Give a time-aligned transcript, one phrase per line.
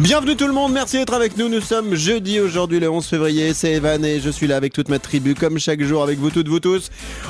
[0.00, 1.50] Bienvenue tout le monde, merci d'être avec nous.
[1.50, 3.52] Nous sommes jeudi aujourd'hui le 11 février.
[3.52, 6.30] C'est Evan et je suis là avec toute ma tribu comme chaque jour avec vous
[6.30, 6.88] toutes, vous tous.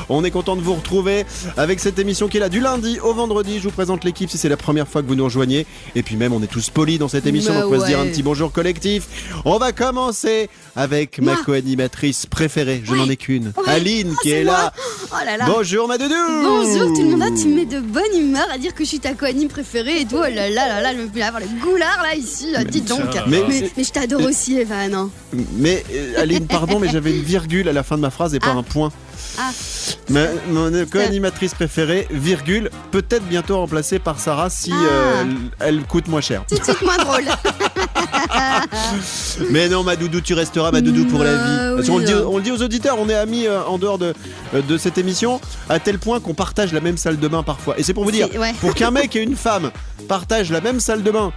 [0.09, 1.27] On est content de vous retrouver
[1.57, 3.59] avec cette émission qui est là du lundi au vendredi.
[3.59, 5.67] Je vous présente l'équipe si c'est la première fois que vous nous rejoignez.
[5.97, 7.87] Et puis même on est tous polis dans cette émission, Bah donc on peut se
[7.87, 8.11] dire un ouais.
[8.11, 9.09] petit bonjour collectif.
[9.45, 12.83] On va commencer avec ma co-animatrice préférée.
[12.85, 13.47] Je n'en ai qu'une.
[13.57, 13.69] Ouais.
[13.69, 14.73] Aline Oh, qui est là.
[15.13, 15.45] Oh là là.
[15.49, 18.59] Bonjour ma doudou Bonjour tout le monde, Ah, tu me mets de bonne humeur à
[18.59, 20.17] dire que je suis ta co-anime préférée et tout.
[20.19, 22.81] Oh là là là là, je me fais avoir le goulard là ici, là, dis
[22.83, 23.01] donc.
[23.27, 24.95] Mais- Mais, mais je t'adore aussi, Evan.
[24.95, 25.11] hein.
[25.57, 28.41] Mais euh, Aline, pardon, mais j'avais une virgule à la fin de ma phrase et
[28.41, 28.59] pas Ah.
[28.59, 28.91] un point.
[29.39, 29.51] Ah.
[30.09, 34.77] Ma, mon co-animatrice préférée, virgule, peut-être bientôt remplacée par Sarah si Ah.
[34.91, 35.25] euh,
[35.61, 36.45] elle coûte moins cher.
[36.49, 37.25] Tout de suite moins drôle.
[39.51, 41.77] Mais non, ma doudou, tu resteras ma doudou pour la Bah vie.
[41.77, 42.25] Parce oui, qu'on le dit, hein.
[42.29, 44.15] on le dit aux auditeurs, on est amis euh, en dehors de,
[44.55, 47.79] euh, de cette émission, à tel point qu'on partage la même salle de bain parfois.
[47.79, 48.53] Et c'est pour vous dire, C'est- ouais.
[48.61, 49.71] pour qu'un mec et une femme
[50.09, 51.33] partagent la même salle de bain,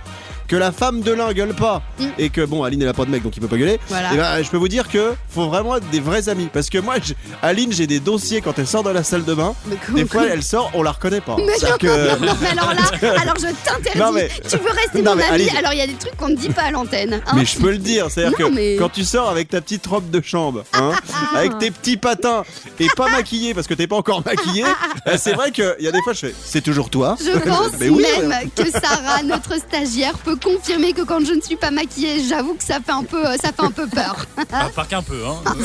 [0.54, 2.06] que la femme de l'un gueule pas, Mm.
[2.20, 4.14] et que bon, Aline elle a pas de mec donc il peut pas gueuler, Voilà.
[4.14, 6.48] et ben, je peux vous dire que faut vraiment être des vrais amis.
[6.54, 6.96] Parce que moi,
[7.42, 9.56] Aline, j'ai des dossiers quand elle sort de la salle de bain.
[9.90, 11.38] Des fois, elle sort, on la reconnaît pas.
[11.38, 12.82] Mais non, que- non, mais alors là,
[13.22, 14.14] alors je t'interdis.
[14.14, 16.30] Mais- Tu veux rester mon mais ami Aline- Alors il y a des trucs qu'on
[16.30, 17.16] ne dit pas à l'antenne.
[17.26, 17.32] hein.
[17.36, 19.88] Mais je peux le dire, c'est-à-dire Non, que mais- quand tu sors avec ta petite
[19.88, 20.92] robe de chambre, hein,
[21.36, 22.44] avec tes petits patins
[22.80, 24.66] et pas maquillé parce que t'es pas encore maquillé,
[25.08, 27.16] euh, c'est vrai qu'il y a des fois je fais, c'est toujours toi.
[27.20, 31.42] Je pense Mais oui, même que Sarah, notre stagiaire, peut confirmer que quand je ne
[31.42, 34.26] suis pas maquillée, j'avoue que ça fait un peu, euh, ça fait un peu peur.
[34.56, 35.36] Ah, pas qu'un peu, hein.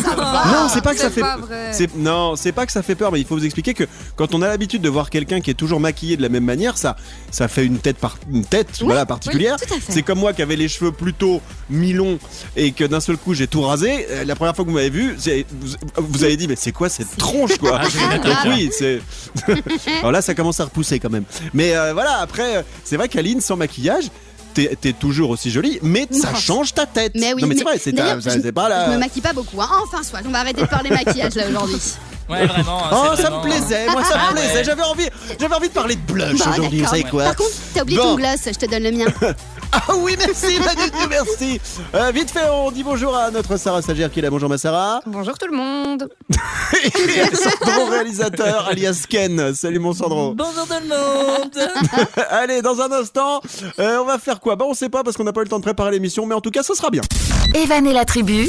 [0.46, 1.22] Non, c'est pas que ça fait.
[1.72, 3.84] c'est- Non, c'est pas que ça fait peur, mais il faut vous expliquer que
[4.16, 6.78] quand on a l'habitude de voir quelqu'un qui est toujours maquillé de la même manière,
[6.78, 6.96] ça,
[7.30, 8.16] ça fait une tête, par...
[8.32, 9.56] une tête, voilà, particulière.
[9.88, 12.18] C'est comme moi qui avais les cheveux plutôt mi-longs
[12.56, 14.06] et que d'un seul coup j'ai tout rasé.
[14.10, 15.16] Euh, La première fois que vous m'avez vu,
[15.60, 17.80] vous, vous avez dit mais c'est quoi cette tronche quoi?
[17.82, 19.00] Ah, Donc oui, c'est.
[20.00, 21.24] Alors là, ça commence à repousser quand même.
[21.52, 24.04] Mais euh, voilà, après, c'est vrai qu'Aline, sans maquillage,
[24.80, 27.12] t'es toujours aussi jolie, mais ça change ta tête.
[27.14, 28.88] Mais oui, non, mais c'est mais- vrai, c'est je- pas Je là.
[28.88, 29.60] me maquille pas beaucoup.
[29.60, 29.68] Hein.
[29.84, 31.78] Enfin, soit, on va arrêter de parler maquillage là aujourd'hui.
[32.28, 32.84] Ouais, vraiment.
[32.84, 34.52] hein, Oh, ça me plaisait, moi ça me Ah plaisait.
[34.56, 34.64] ouais.
[34.64, 35.08] J'avais envie,
[35.40, 37.96] j'avais envie de parler de blush Bah, aujourd'hui, vous savez quoi Par contre, t'as oublié
[37.98, 38.04] Bon.
[38.04, 39.06] ton gloss, je te donne le mien.
[39.72, 41.60] Ah oui, merci, Manu, merci.
[41.94, 44.30] Euh, vite fait, on dit bonjour à notre Sarah stagiaire qui est là.
[44.30, 45.00] Bonjour ma Sarah.
[45.06, 46.08] Bonjour tout le monde.
[46.84, 46.90] Et
[47.36, 49.54] Sandro réalisateur alias Ken.
[49.54, 50.34] Salut mon Sandro.
[50.34, 51.70] Bonjour tout le monde
[52.30, 53.40] Allez, dans un instant,
[53.78, 54.56] euh, on va faire quoi?
[54.56, 56.34] Bah on sait pas parce qu'on n'a pas eu le temps de préparer l'émission, mais
[56.34, 57.02] en tout cas, ce sera bien.
[57.54, 58.48] Evan et la tribu,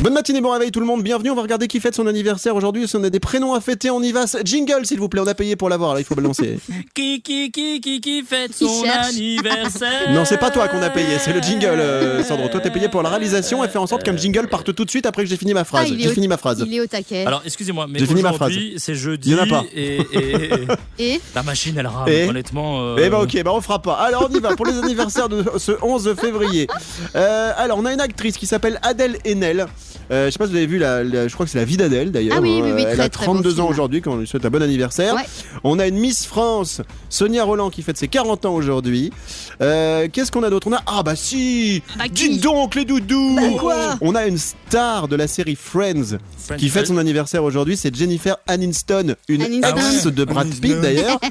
[0.00, 1.30] Bonne matinée, bon réveil tout le monde, bienvenue.
[1.30, 2.88] On va regarder qui fête son anniversaire aujourd'hui.
[2.88, 4.24] Si on a des prénoms à fêter, on y va.
[4.44, 5.94] Jingle, s'il vous plaît, on a payé pour l'avoir.
[5.94, 6.58] Là, il faut balancer.
[6.94, 9.08] Qui, qui, qui, qui, qui fête son cherche.
[9.10, 12.48] anniversaire Non, c'est pas toi qu'on a payé, c'est le jingle, euh, Sandro.
[12.48, 14.90] Toi, t'es payé pour la réalisation et faire en sorte qu'un jingle parte tout de
[14.90, 15.88] suite après que j'ai fini ma phrase.
[15.90, 16.64] Ah, j'ai fini ma phrase.
[16.66, 17.24] Il est au taquet.
[17.24, 19.30] Alors, excusez-moi, mais J'ai fini ma aujourd'hui, c'est jeudi.
[19.30, 19.64] Il y en a pas.
[19.74, 20.66] Et, et-
[20.98, 22.80] et- Et la machine, elle rame, Et honnêtement.
[22.82, 23.94] euh, Eh bah ok, bah on fera pas.
[23.94, 26.66] Alors on y va pour les anniversaires de ce 11 février.
[27.14, 29.66] Euh, alors on a une actrice qui s'appelle Adèle Haenel.
[30.10, 31.64] Euh, je sais pas si vous avez vu, la, la- je crois que c'est la
[31.64, 32.36] vie d'Adèle d'ailleurs.
[32.38, 34.26] Ah oui, oui, oui, Elle très, a très beau 32 ans aujourd'hui, quand on lui
[34.26, 35.14] souhaite un bon anniversaire.
[35.14, 35.22] Ouais.
[35.64, 39.12] On a une Miss France, Sonia Roland, qui fête ses 40 ans aujourd'hui.
[39.60, 40.66] Euh, Qu'est-ce qu'on a d'autre?
[40.68, 43.36] On a ah bah si, Bah, dites donc les doudous.
[43.36, 43.76] Bah, quoi?
[44.00, 47.76] On a une star de la série Friends French qui fête son anniversaire aujourd'hui.
[47.76, 49.76] C'est Jennifer Aniston, une Aniston.
[49.76, 51.18] ex de Brad Pitt d'ailleurs.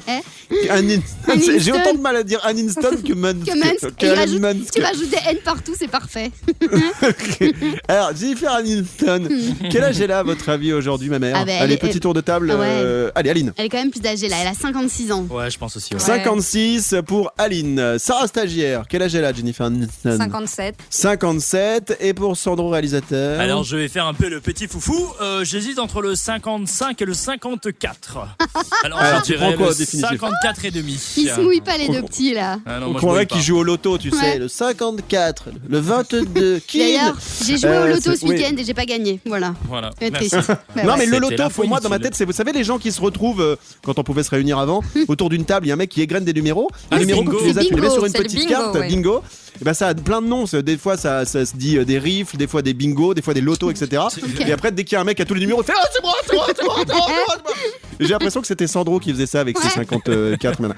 [1.58, 3.42] J'ai autant de mal à dire Aniston que Man.
[3.44, 4.54] que Mans, que- et que il Alan rajoute- Mans.
[4.74, 6.30] tu rajoutes des N partout, c'est parfait.
[7.88, 9.28] Alors, Jennifer Aniston,
[9.70, 12.00] quel âge elle a à votre avis aujourd'hui, ma mère Ah ben, Allez, elle- petit
[12.00, 12.48] tour de table.
[12.50, 12.56] Ouais.
[12.60, 13.52] euh, Allez, Aline.
[13.56, 15.26] Elle est quand même plus âgée là, elle a 56 ans.
[15.30, 15.94] Ouais, je pense aussi.
[15.94, 16.00] ouais.
[16.00, 17.96] 56 pour Aline.
[17.98, 20.76] Sarah stagiaire, quel âge elle a, Jennifer Aniston 57.
[20.90, 21.96] 57.
[22.00, 25.06] Et pour Sandro réalisateur Alors, je vais faire un peu le petit foufou.
[25.20, 28.18] Euh, J'hésite entre le 55 et le 54.
[28.84, 30.98] Alors, Alors, je tu dirais prends quoi, le au définitif 54 et demi.
[31.16, 32.58] Ils se mouillent pas les deux petits là.
[32.66, 34.38] Ah non, On moi, je croirait mouille qu'il joue au loto, tu sais.
[34.38, 36.60] Le 54, le 22.
[36.66, 37.16] Qui D'ailleurs,
[37.46, 38.30] j'ai joué Euh, au loto c'est- ce oui.
[38.36, 39.20] week-end et j'ai pas gagné.
[39.26, 39.54] Voilà.
[39.68, 39.90] Voilà.
[40.00, 40.36] C'est triste.
[40.74, 40.98] Bah non ouais.
[40.98, 43.00] mais le loto pour moi dans ma tête c'est vous savez les gens qui se
[43.00, 45.76] retrouvent euh, quand on pouvait se réunir avant autour d'une table il y a un
[45.76, 48.04] mec qui égrène des numéros les Ah, quand tu les as tu les mets sur
[48.04, 48.88] une petite bingo, carte ouais.
[48.88, 49.22] bingo
[49.60, 51.98] et ben ça a plein de noms des fois ça, ça se dit euh, des
[51.98, 54.02] rifles des fois des bingos des fois des lotos etc
[54.46, 55.72] et après dès qu'il y a un mec qui a tous les numéros il fait
[55.76, 57.54] ah c'est moi c'est moi c'est moi c'est moi, c'est moi, c'est moi.
[58.00, 60.74] J'ai l'impression que c'était Sandro qui faisait ça avec ses 54 maintenant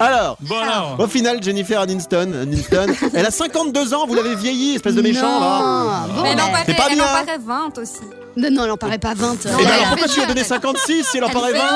[0.00, 0.96] alors Bon, alors.
[0.98, 5.40] au final Jennifer Aniston Aniston elle a 52 ans vous l'avez vieilli espèce de méchant
[5.40, 6.14] là Non.
[6.14, 7.04] Bon, Mais elle en paraît, pas elle bien.
[7.04, 7.92] en paraît 20 aussi.
[8.34, 9.32] Non, non, elle en paraît pas 20.
[9.44, 10.46] Et Non, ben elle alors pourquoi tu lui as donné elle.
[10.46, 11.66] 56 si elle en paraît fait- 20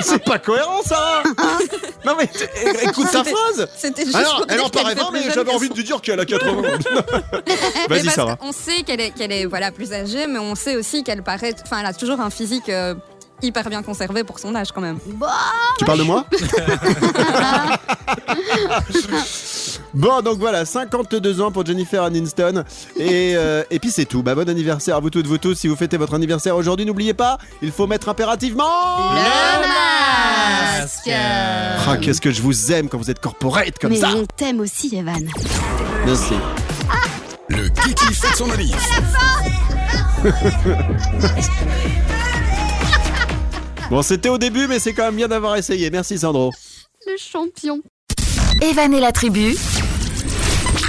[0.02, 1.22] C'est pas cohérent ça
[2.06, 2.30] Non mais
[2.84, 5.34] écoute ta phrase C'était juste Alors, pour elle en paraît qu'elle fait 20 plus mais
[5.34, 8.36] j'avais envie de lui dire qu'elle a 80 Mais Vas-y parce Sarah.
[8.36, 11.54] qu'on sait qu'elle est, qu'elle est voilà, plus âgée, mais on sait aussi qu'elle paraît.
[11.64, 12.94] Enfin, elle a toujours un physique euh,
[13.42, 14.98] hyper bien conservé pour son âge quand même.
[15.78, 16.24] Tu parles de moi
[19.94, 22.64] Bon, donc voilà, 52 ans pour Jennifer Aniston.
[22.96, 24.22] Et, euh, et puis c'est tout.
[24.22, 25.54] Bah, bon anniversaire à vous toutes, vous tous.
[25.54, 28.64] Si vous fêtez votre anniversaire aujourd'hui, n'oubliez pas, il faut mettre impérativement.
[29.14, 34.10] Le masque Ah, qu'est-ce que je vous aime quand vous êtes corporate comme Mais ça.
[34.14, 35.26] on t'aime aussi, Evan.
[36.04, 36.34] Merci.
[37.48, 38.74] Le Kiki fête son analyse.
[43.90, 45.90] Bon, c'était au début, mais c'est quand même bien d'avoir essayé.
[45.90, 46.52] Merci Sandro.
[47.06, 47.80] Le champion.
[48.60, 49.54] Evan et la tribu,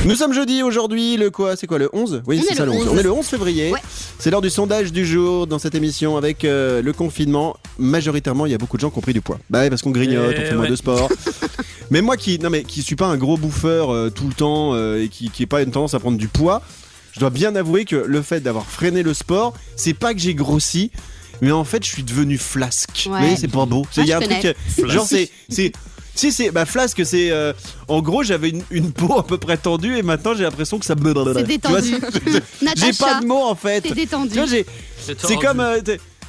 [0.03, 2.71] Nous sommes jeudi aujourd'hui, le quoi C'est quoi le 11 Oui, c'est est ça le
[2.71, 2.87] le 11.
[2.87, 2.93] 11.
[2.93, 3.71] On est le 11 février.
[3.71, 3.79] Ouais.
[4.17, 7.55] C'est l'heure du sondage du jour dans cette émission avec euh, le confinement.
[7.77, 9.39] Majoritairement, il y a beaucoup de gens qui ont pris du poids.
[9.49, 11.09] Bah ouais, parce qu'on grignote, Eh on fait moins de sport.
[11.91, 14.73] mais moi qui non mais qui suis pas un gros bouffeur euh, tout le temps
[14.73, 16.61] euh, et qui qui est pas une tendance à prendre du poids,
[17.13, 20.33] je dois bien avouer que le fait d'avoir freiné le sport, c'est pas que j'ai
[20.35, 20.91] grossi.
[21.41, 23.07] Mais en fait, je suis devenu flasque.
[23.09, 23.21] Ouais.
[23.21, 23.85] Mais c'est pas beau.
[23.91, 24.55] C'est- Ah, Il y a un truc, connais.
[24.83, 25.71] euh, genre c'est, c'est,
[26.15, 27.53] si c'est, bah flasque, c'est, euh,
[27.87, 30.85] en gros, j'avais une, une peau à peu près tendue et maintenant j'ai l'impression que
[30.85, 31.13] ça me.
[31.33, 31.95] C'est détendu.
[32.01, 32.43] c'est-
[32.77, 33.81] J'ai pas de mots en fait.
[33.81, 34.37] t'es détendu.
[34.47, 34.65] C'est
[35.17, 35.79] c'est comme, euh,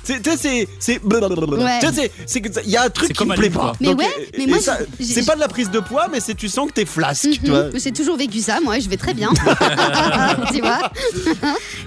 [0.03, 1.01] c'est, tu sais, c'est, c'est,
[2.27, 3.75] c'est, c'est il y a un truc C'est qui me plaît pas.
[3.81, 4.59] Mais ouais, euh, mais moi,
[5.01, 7.51] c'est pas de la prise de poids, mais c'est tu sens que t'es flasque, tu
[7.51, 7.65] vois.
[7.65, 7.73] Mhm.
[7.83, 9.31] J'ai toujours vécu ça, moi, je vais très bien.
[10.53, 10.91] tu vois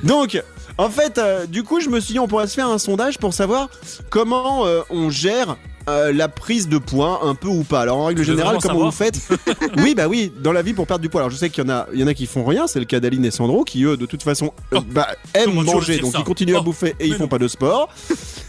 [0.04, 0.42] Donc,
[0.78, 3.18] en fait, euh, du coup, je me suis dit, on pourrait se faire un sondage
[3.18, 3.70] pour savoir
[4.10, 5.58] comment euh, on gère
[5.90, 7.82] euh, la prise de poids, un peu ou pas.
[7.82, 9.20] Alors, en règle générale, comment vous faites?
[9.80, 11.22] Oui, bah oui, dans la vie pour perdre du poids.
[11.22, 12.80] Alors, je sais qu'il y en a, il y en a qui font rien, c'est
[12.80, 16.00] le cas d'Aline et Sandro, qui eux, de toute façon, euh, Oh, bah, aiment manger,
[16.00, 17.30] donc ça ils continuent à Oh, bouffer et ils font non.
[17.30, 17.90] pas de sport.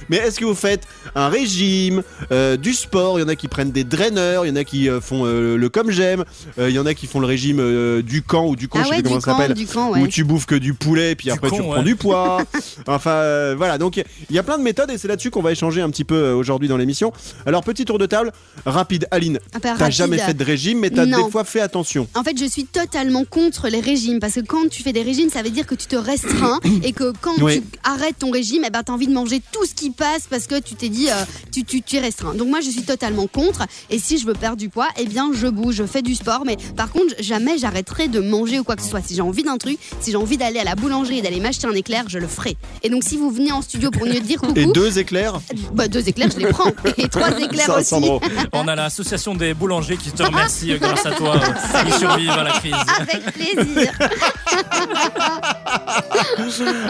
[0.08, 0.82] Mais est-ce que vous faites
[1.14, 2.02] un régime,
[2.32, 3.18] euh, du sport?
[3.18, 5.24] Il y en a qui prennent des draineurs, il y en a qui euh, font
[5.26, 6.24] euh, le comme j'aime,
[6.58, 8.78] euh, il y en a qui font le régime euh, du camp ou du con,
[8.80, 10.08] Ah je sais ouais, plus comment du ça camp, s'appelle du camp, où ouais.
[10.08, 11.82] tu bouffes que du poulet, puis Du après tu ouais.
[11.82, 12.42] du poids.
[12.86, 13.78] enfin, euh, voilà.
[13.78, 16.04] Donc, il y a plein de méthodes et c'est là-dessus qu'on va échanger un petit
[16.04, 17.12] peu aujourd'hui dans l'émission.
[17.46, 18.32] Alors, petit tour de table,
[18.66, 19.06] rapide.
[19.10, 22.08] Aline, peu t'as jamais fait de régime, mais t'as des fois fait attention.
[22.14, 25.30] En fait, je suis totalement contre les régimes parce que quand tu fais des régimes,
[25.30, 27.60] ça veut dire que tu te restreins et que quand Oui.
[27.60, 30.22] tu arrêtes ton régime, eh ben, tu as envie de manger tout ce qui passe
[30.28, 32.34] parce que tu t'es dit euh, tu, tu, tu es restreint.
[32.34, 35.30] Donc moi, je suis totalement contre et si je veux perdre du poids, eh bien,
[35.34, 38.76] je bouge, je fais du sport, mais par contre, jamais j'arrêterai de manger ou quoi
[38.76, 39.00] que ce soit.
[39.04, 41.66] Si j'ai envie d'un truc, si j'ai envie d'aller à la boulangerie et d'aller m'acheter
[41.66, 42.56] un éclair, je le ferai.
[42.82, 45.40] Et donc, si vous venez en studio pour venir dire coucou, Et deux éclairs
[45.72, 47.88] bah, deux éclairs, je les prends et trois éclairs Ça, aussi.
[47.88, 48.20] Sandro.
[48.52, 51.36] On a l'association des boulangers qui te remercie euh, grâce à toi.
[51.36, 52.74] euh, Ils survivent à la crise.
[52.98, 53.92] Avec plaisir.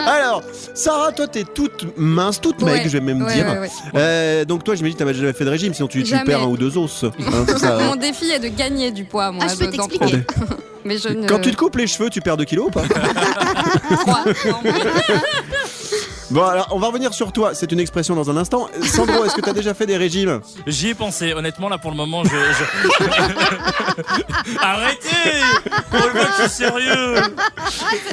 [0.05, 0.43] Alors,
[0.73, 2.73] Sarah, toi, t'es toute mince, toute Ouais.
[2.79, 3.45] maigre, vais même Ouais, dire.
[3.47, 3.69] ouais, ouais.
[3.95, 6.47] Euh, donc, toi, je me dis, t'as jamais fait de régime, sinon tu, perds un
[6.47, 7.03] ou deux os.
[7.03, 7.11] Hein,
[7.57, 7.87] ça, hein.
[7.87, 9.45] Mon défi est de gagner du poids, moi.
[9.47, 10.23] Ah, je peux t'expliquer.
[10.23, 10.55] prendre.
[10.85, 11.27] Mais je ne.
[11.27, 12.83] Quand tu te coupes les cheveux, tu perds 2 kilos ou pas?
[16.35, 17.55] Bon, alors, on va revenir sur toi.
[17.55, 18.67] C'est une expression dans un instant.
[18.83, 21.33] Sandro, est-ce que t'as déjà fait des régimes J'y ai pensé.
[21.33, 22.29] Honnêtement, là, pour le moment, je.
[22.29, 23.05] je-
[24.59, 25.07] Arrêtez
[25.89, 27.15] Pour le mec, je suis sérieux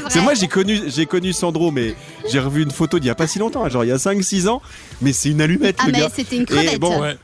[0.08, 1.94] C'est moi j'ai connu j'ai connu Sandro mais
[2.30, 4.22] j'ai revu une photo d'il y a pas si longtemps, genre il y a 5
[4.22, 4.62] 6 ans,
[5.00, 6.08] mais c'est une allumette Ah, le mais gars.
[6.14, 6.78] c'était une Et crevette.
[6.80, 7.16] bon, Ouais.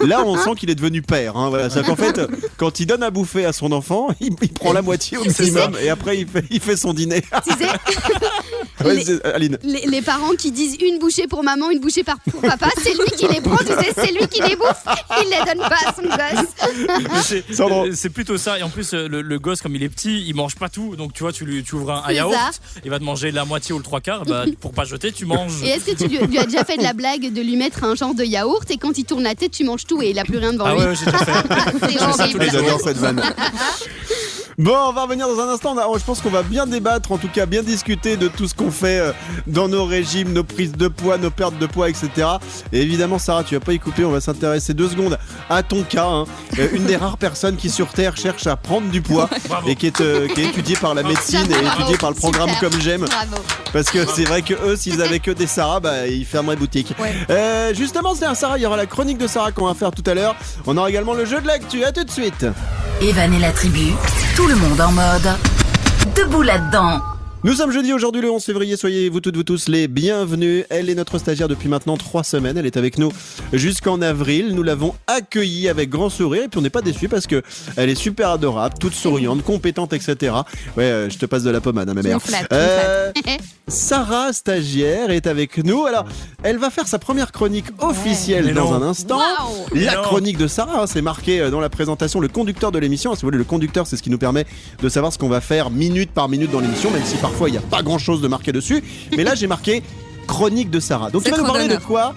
[0.00, 2.20] là on sent qu'il est devenu père hein, voilà, c'est qu'en fait
[2.56, 5.72] quand il donne à bouffer à son enfant, il, il prend la moitié au minimum
[5.82, 7.22] et après il fait il fait son dîner.
[7.44, 7.68] Tu sais,
[8.84, 9.58] Ouais, Les- Aline.
[9.62, 12.92] les, les parents qui disent une bouchée pour maman, une bouchée par, pour papa, c'est
[12.94, 14.84] lui qui les prend, tu sais, c'est lui qui les bouffe,
[15.22, 17.22] il les donne pas à son gosse.
[17.24, 18.58] C'est- euh, C'est plutôt ça.
[18.58, 20.96] Et en plus, euh, le, le gosse, comme il est petit, il mange pas tout.
[20.96, 22.50] Donc, tu vois, tu lui tu ouvres un, yaourt, ça.
[22.84, 24.24] il va te manger la moitié ou le trois quarts.
[24.24, 25.62] Bah, pour pas jeter, tu manges.
[25.62, 27.84] Et est-ce que tu lui, lui as déjà fait de la blague de lui mettre
[27.84, 30.18] un genre de yaourt et quand il tourne la tête, tu manges tout et il
[30.18, 30.80] a plus rien devant Ah lui?
[30.80, 31.32] ouais, ouais, j'ai déjà fait.
[31.92, 32.60] C'est ça tous les jours.
[32.60, 33.22] J'adore cette vanne.
[34.56, 35.74] Bon, on va revenir dans un instant.
[35.74, 38.46] On a- Je pense qu'on va bien débattre, en tout cas bien discuter de tout
[38.46, 39.12] ce qu'on fait euh,
[39.48, 42.08] dans nos régimes, nos prises de poids, nos pertes de poids, etc.
[42.72, 44.04] Et évidemment, Sarah, tu vas pas y couper.
[44.04, 45.18] On va s'intéresser deux secondes
[45.50, 46.06] à ton cas.
[46.06, 46.24] hein.
[46.58, 49.68] Euh, une des rares personnes qui sur Terre cherche à prendre du poids Bravo.
[49.68, 52.48] et qui est, euh, qui est étudiée par la médecine et étudiée par le programme
[52.50, 52.70] Super.
[52.70, 53.04] Comme J'aime.
[53.72, 56.94] Parce que c'est vrai que eux, s'ils avaient que des Sarah, bah, ils fermeraient boutique.
[57.00, 57.12] Ouais.
[57.30, 58.56] Euh, justement, c'est un Sarah.
[58.58, 60.36] Il y aura la chronique de Sarah qu'on va faire tout à l'heure.
[60.66, 61.82] On aura également le jeu de l'actu.
[61.84, 62.46] À tout de suite.
[63.00, 63.92] Evan et la tribu,
[64.36, 65.38] tout le monde en mode.
[66.16, 67.13] Debout là-dedans.
[67.44, 70.64] Nous sommes jeudi aujourd'hui le 11 février, soyez vous toutes vous tous les bienvenus.
[70.70, 73.12] Elle est notre stagiaire depuis maintenant trois semaines, elle est avec nous
[73.52, 74.54] jusqu'en avril.
[74.54, 77.42] Nous l'avons accueillie avec grand sourire et puis on n'est pas déçus parce que
[77.76, 80.36] elle est super adorable, toute souriante, compétente, etc.
[80.78, 82.18] Ouais, euh, je te passe de la pommade, hein, ma mère.
[82.50, 83.12] Euh,
[83.68, 85.84] Sarah, stagiaire, est avec nous.
[85.84, 86.06] Alors,
[86.42, 89.20] elle va faire sa première chronique officielle Mais dans un instant.
[89.74, 93.14] La chronique de Sarah, hein, c'est marqué euh, dans la présentation, le conducteur de l'émission.
[93.14, 94.46] Si vous voulez, le conducteur, c'est ce qui nous permet
[94.82, 97.52] de savoir ce qu'on va faire minute par minute dans l'émission, même si parfois il
[97.52, 98.80] n'y a pas grand chose de marqué dessus.
[99.16, 99.82] Mais là, j'ai marqué
[100.28, 101.10] chronique de Sarah.
[101.10, 102.14] Donc, tu vas nous parler de quoi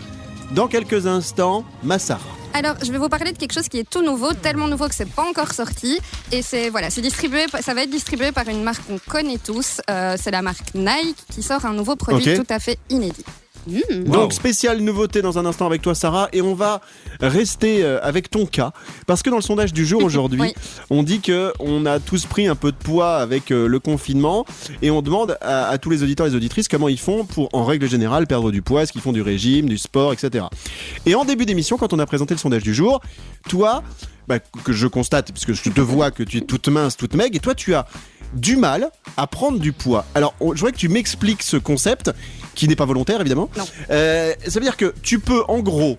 [0.52, 2.22] dans quelques instants, ma Sarah
[2.54, 4.94] Alors, je vais vous parler de quelque chose qui est tout nouveau, tellement nouveau que
[4.94, 6.00] c'est pas encore sorti.
[6.32, 9.82] Et c'est voilà, c'est distribué, ça va être distribué par une marque qu'on connaît tous.
[9.90, 13.26] Euh, c'est la marque Nike qui sort un nouveau produit tout à fait inédit.
[13.68, 14.04] Mmh.
[14.06, 16.80] Donc spéciale nouveauté dans un instant avec toi Sarah et on va
[17.20, 18.72] rester euh, avec ton cas
[19.08, 20.54] parce que dans le sondage du jour aujourd'hui Oui.
[20.90, 24.46] on dit que on a tous pris un peu de poids avec euh, le confinement
[24.82, 27.50] et on demande à, à tous les auditeurs et les auditrices comment ils font pour
[27.54, 30.46] en règle générale perdre du poids, est-ce qu'ils font du régime, du sport, etc.
[31.06, 33.02] Et en début d'émission quand on a présenté le sondage du jour,
[33.50, 33.84] toi
[34.28, 37.36] bah, que je constate puisque je te vois que tu es toute mince, toute maigre
[37.36, 37.86] et toi tu as
[38.34, 40.04] du mal à prendre du poids.
[40.14, 42.12] Alors, on- je voudrais que tu m'expliques ce concept,
[42.58, 43.50] qui n'est pas volontaire évidemment.
[43.58, 43.64] Non.
[43.92, 45.98] Euh, ça veut dire que tu peux, en gros,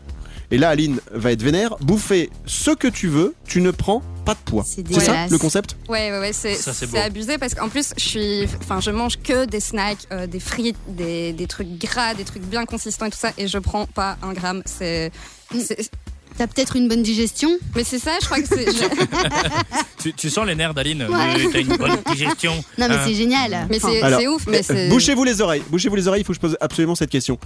[0.51, 4.35] et là Aline va être vénère, bouffer ce que tu veux, tu ne prends pas
[4.35, 4.65] de poids.
[4.67, 5.77] C'est C'est ça le concept?
[5.89, 9.61] Ouais, ouais, ouais, c'est abusé parce qu'en plus, je suis, enfin, je mange que des
[9.61, 13.31] snacks, euh, des frites, des, des trucs gras, des trucs bien consistants et tout ça,
[13.39, 14.63] et je prends pas un gramme.
[14.67, 15.11] C'est-
[16.39, 18.67] T'as peut-être une bonne digestion mais c'est ça, je crois que c'est.
[20.01, 21.17] Tu, tu sens les nerfs d'Aline Ouais.
[21.37, 22.53] Oui, T'as une bonne digestion.
[22.79, 23.01] Non, mais Hein.
[23.05, 23.67] c'est génial.
[23.69, 24.89] Mais c'est Alors, c'est ouf, mais euh, c'est.
[24.89, 27.37] Bouchez-vous les oreilles, bouchez-vous les oreilles, il faut que je pose absolument cette question.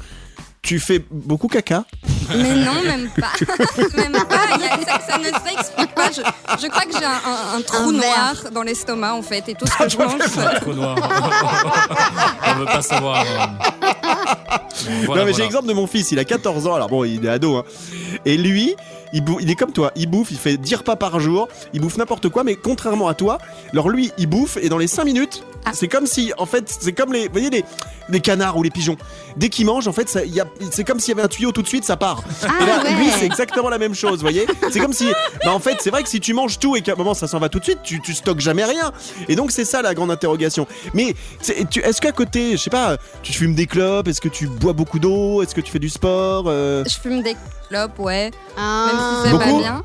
[0.61, 1.87] Tu fais beaucoup caca
[2.37, 3.33] Mais non, même pas.
[3.97, 4.57] même pas.
[4.57, 6.11] Il y a- ça, ça ne s'explique pas.
[6.11, 6.21] Je,
[6.63, 8.01] je crois que j'ai un, un- un trou Un verre.
[8.01, 10.15] noir dans l'estomac, en fait, et tout ce que je mange.
[10.39, 10.97] Un trou noir.
[12.49, 13.21] On veut pas savoir.
[13.23, 13.47] euh.
[14.85, 15.45] Bon, voilà, Non mais j'ai voilà.
[15.45, 17.65] l'exemple de mon fils, il a 14 ans, alors bon il est ado hein.
[18.25, 18.75] Et lui,
[19.13, 21.97] il, il est comme toi, il bouffe, il fait 10 repas par jour, il bouffe
[21.99, 23.39] n'importe quoi, mais contrairement à toi,
[23.73, 25.71] alors lui il bouffe et dans les 5 minutes, Ah.
[25.75, 27.65] c'est comme si, en fait, c'est comme les, vous voyez les,
[28.09, 28.97] les canards ou les pigeons,
[29.37, 30.09] dès qu'ils mangent, en fait,
[30.71, 32.23] c'est comme s'il y avait un tuyau tout de suite, ça part.
[32.43, 32.95] Ah et là, ouais.
[32.95, 35.07] lui c'est exactement la même chose, vous voyez C'est comme si,
[35.45, 37.27] bah en fait c'est vrai que si tu manges tout et qu'à un moment ça
[37.29, 38.93] s'en va tout de suite, tu, tu stockes jamais rien.
[39.29, 40.67] Et donc c'est ça la grande interrogation.
[40.95, 44.29] Mais c'est- tu- est-ce qu'à côté, je sais pas, tu fumes des clopes, est-ce que
[44.29, 47.37] tu bois beaucoup d'eau, est-ce que tu fais du sport euh, Je fume des
[47.69, 48.31] clopes, ouais.
[48.57, 48.87] Ah.
[48.87, 49.59] Même si c'est pas Beaucoup?
[49.61, 49.83] bien.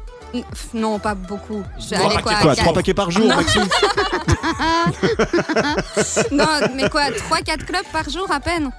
[0.74, 1.64] Non, pas beaucoup.
[1.80, 3.64] Je Trois quoi, paquets Quoi, trois paquets par jour, Maxime?
[6.32, 8.70] Non, mais quoi, 3-4 clopes par jour à peine?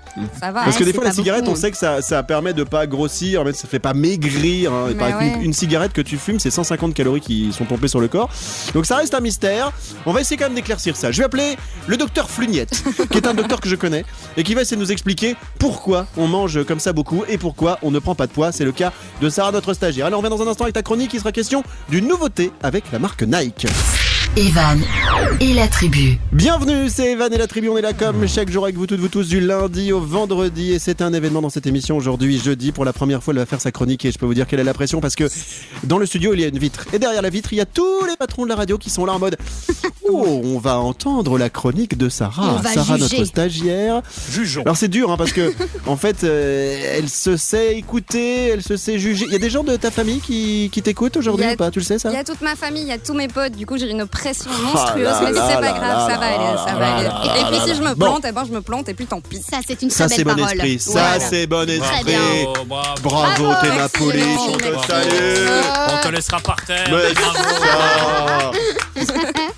[0.41, 0.65] Ça va.
[0.65, 1.57] Parce que Ouais, des fois, la cigarette, beaucoup.
[1.57, 4.73] on sait que ça, ça permet de pas grossir, mais ça fait pas maigrir.
[4.73, 4.89] hein.
[4.99, 5.39] Ouais.
[5.43, 8.31] une cigarette que tu fumes, c'est 150 calories qui sont pompées sur le corps.
[8.75, 9.73] Donc ça reste un mystère.
[10.07, 11.11] On va essayer quand même d'éclaircir ça.
[11.13, 14.05] Je vais appeler le docteur Flugnette, qui est un docteur que je connais,
[14.37, 17.79] et qui va essayer de nous expliquer pourquoi on mange comme ça beaucoup et pourquoi
[17.83, 18.53] on ne prend pas de poids.
[18.53, 20.07] C'est le cas de Sarah, notre stagiaire.
[20.07, 21.13] Alors on revient dans un instant avec ta chronique.
[21.15, 21.33] Il sera
[21.89, 23.67] d'une nouveauté avec la marque Nike.
[24.37, 24.81] Evan
[25.41, 26.17] et la tribu.
[26.33, 29.01] Bienvenue, c'est Evan et la tribu, on est là comme chaque jour avec vous toutes,
[29.01, 30.73] vous tous, du lundi au vendredi.
[30.73, 32.71] Et c'est un événement dans cette émission aujourd'hui, jeudi.
[32.71, 34.61] Pour la première fois, elle va faire sa chronique et je peux vous dire qu'elle
[34.61, 35.25] a la pression parce que
[35.83, 36.87] dans le studio, il y a une vitre.
[36.93, 39.05] Et derrière la vitre, il y a tous les patrons de la radio qui sont
[39.07, 39.37] là en mode
[40.11, 42.55] Oh, on va entendre la chronique de Sarah.
[42.59, 43.17] On va Sarah, juger.
[43.19, 44.03] notre stagiaire.
[44.31, 44.63] Jugeons.
[44.63, 45.53] Alors c'est dur hein, parce que
[45.87, 49.25] en fait, euh, elle se sait écouter, elle se sait juger.
[49.27, 51.55] Il y a des gens de ta famille qui, qui t'écoutent aujourd'hui Il y a-
[51.55, 51.71] ou pas?
[51.71, 52.11] Tu le sais ça?
[52.11, 53.91] Il y a toute ma famille, il y a tous mes potes, du coup j'ai
[53.91, 57.41] une pression Ah monstrueuse, là mais c'est pas grave, ça va aller, ça va aller.
[57.41, 59.41] Et puis si je me plante, eh ben je me plante et puis tant pis.
[59.43, 60.57] Ça, c'est une Ça très c'est belle bon parole.
[60.57, 62.15] esprit, ça c'est bon esprit.
[62.45, 62.95] Bravo, bravo.
[63.03, 65.49] Bravo, Bravo, t'es ma police, on te salue.
[65.95, 66.89] On te laissera par terre.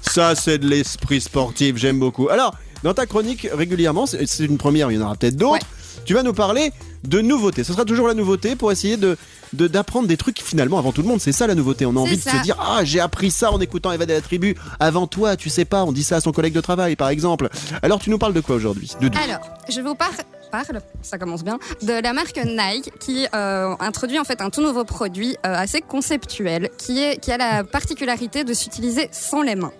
[0.02, 2.28] Ça, c'est de l'esprit sportif, j'aime beaucoup.
[2.28, 5.52] Alors, dans ta chronique régulièrement, c'est une première, il y en aura peut-être d'autres.
[5.54, 5.60] Ouais.
[6.04, 6.72] Tu vas nous parler
[7.04, 7.64] de nouveautés.
[7.64, 9.16] Ce sera toujours la nouveauté pour essayer de
[9.52, 11.20] de- d'apprendre des trucs finalement avant tout le monde.
[11.20, 11.84] C'est ça la nouveauté.
[11.86, 14.20] On a envie de se dire ah j'ai appris ça en écoutant Eva de la
[14.20, 15.36] tribu avant toi.
[15.36, 15.84] Tu sais pas.
[15.84, 17.48] On dit ça à son collègue de travail par exemple.
[17.82, 18.90] Alors tu nous parles de quoi aujourd'hui?
[19.00, 20.10] Alors, je vous par-
[20.52, 24.60] parle, ça commence bien, de la marque Nike qui euh, introduit en fait un tout
[24.62, 29.54] nouveau produit euh, assez conceptuel qui, est, qui a la particularité de s'utiliser sans les
[29.54, 29.70] mains.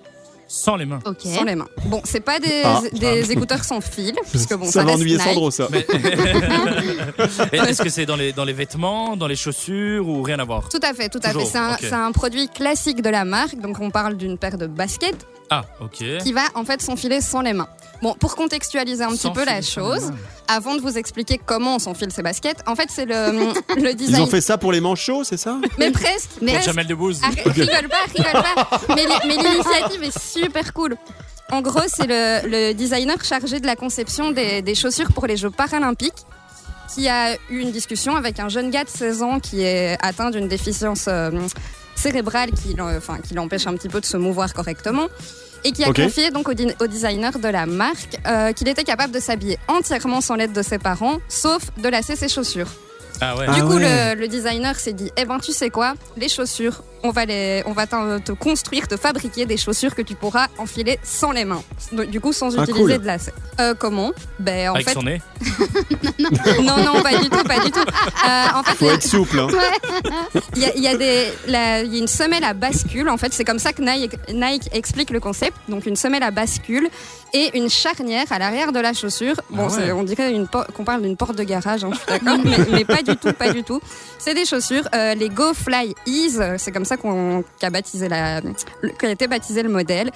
[0.53, 0.99] Sans les mains.
[1.07, 1.21] Ok.
[1.23, 1.69] Sans les mains.
[1.87, 2.81] Bon, c'est pas des, Ah.
[2.93, 5.17] des écouteurs sans fil, puisque bon, ça ça, va ennuyer.
[5.17, 5.69] Sandro ça.
[5.71, 5.87] Mais-
[7.53, 10.69] Est-ce que c'est dans les, dans les vêtements, dans les chaussures ou rien à voir?
[10.69, 11.49] Tout à fait, tout à Toujours, fait.
[11.53, 11.79] C'est un, ok.
[11.83, 13.61] c'est un produit classique de la marque.
[13.61, 16.19] Donc, on parle d'une paire de baskets Ah, ok.
[16.23, 17.69] qui va en fait s'enfiler sans les mains.
[18.03, 20.11] Bon, pour contextualiser un petit peu la chose,
[20.49, 23.97] avant de vous expliquer comment on s'enfile ces baskets, en fait, c'est le, le Ils
[23.97, 24.23] design.
[24.23, 25.59] ont fait ça pour les manchots, c'est ça?
[25.79, 26.31] Mais presque.
[26.41, 26.67] Mais- presque.
[26.67, 27.21] Jamel Debbouze.
[27.45, 28.81] Rigole pas, rigole pas.
[28.95, 30.97] Mais l'initiative est super cool.
[31.53, 35.37] En gros, c'est le, le designer chargé de la conception des, des chaussures pour les
[35.37, 36.25] Jeux paralympiques
[36.95, 40.31] qui a eu une discussion avec un jeune gars de 16 ans qui est atteint
[40.31, 41.31] d'une déficience euh,
[42.01, 45.07] cérébrale qui, l'en- enfin, qui l'empêche un petit peu de se mouvoir correctement
[45.65, 49.21] et qui a confié donc au, designer de la marque euh, qu'il était capable de
[49.21, 52.69] s'habiller entièrement sans l'aide de ses parents, sauf de lasser ses chaussures.
[53.21, 53.45] Ah ouais.
[53.47, 54.15] Ah du coup, ouais.
[54.15, 57.63] le, le designer s'est dit, eh ben tu sais quoi, les chaussures, on va les,
[57.67, 61.45] on va t'en- te construire, te fabriquer des chaussures que tu pourras enfiler sans les
[61.45, 62.99] mains, Donc, du coup sans Ah, utiliser cool.
[63.03, 63.33] de lacets.
[63.61, 64.13] Euh, comment?
[64.39, 65.21] Ben en Avec fait, son nez.
[66.63, 67.81] non non pas du tout, pas du tout.
[67.81, 69.39] Euh, en fait, Faut les- être souple.
[69.41, 69.49] Hein.
[70.57, 73.09] il y a, il y a des, la- il y a une semelle à bascule.
[73.09, 75.57] En fait, c'est comme ça que Nike, Nike explique le concept.
[75.69, 76.89] Donc, une semelle à bascule
[77.33, 79.37] et une charnière à l'arrière de la chaussure.
[79.51, 79.83] Bon, Ah ouais.
[79.87, 80.35] c'est- on dirait
[80.75, 83.33] qu'on parle d'une porte de garage, hein, je suis d'accord, mais, mais pas du tout,
[83.33, 83.81] pas du tout.
[84.19, 86.43] C'est des chaussures, euh, les Go Fly Ease.
[86.59, 88.41] C'est comme ça qu'on qu'a baptisé la,
[88.99, 90.11] qu'a été baptisé le modèle.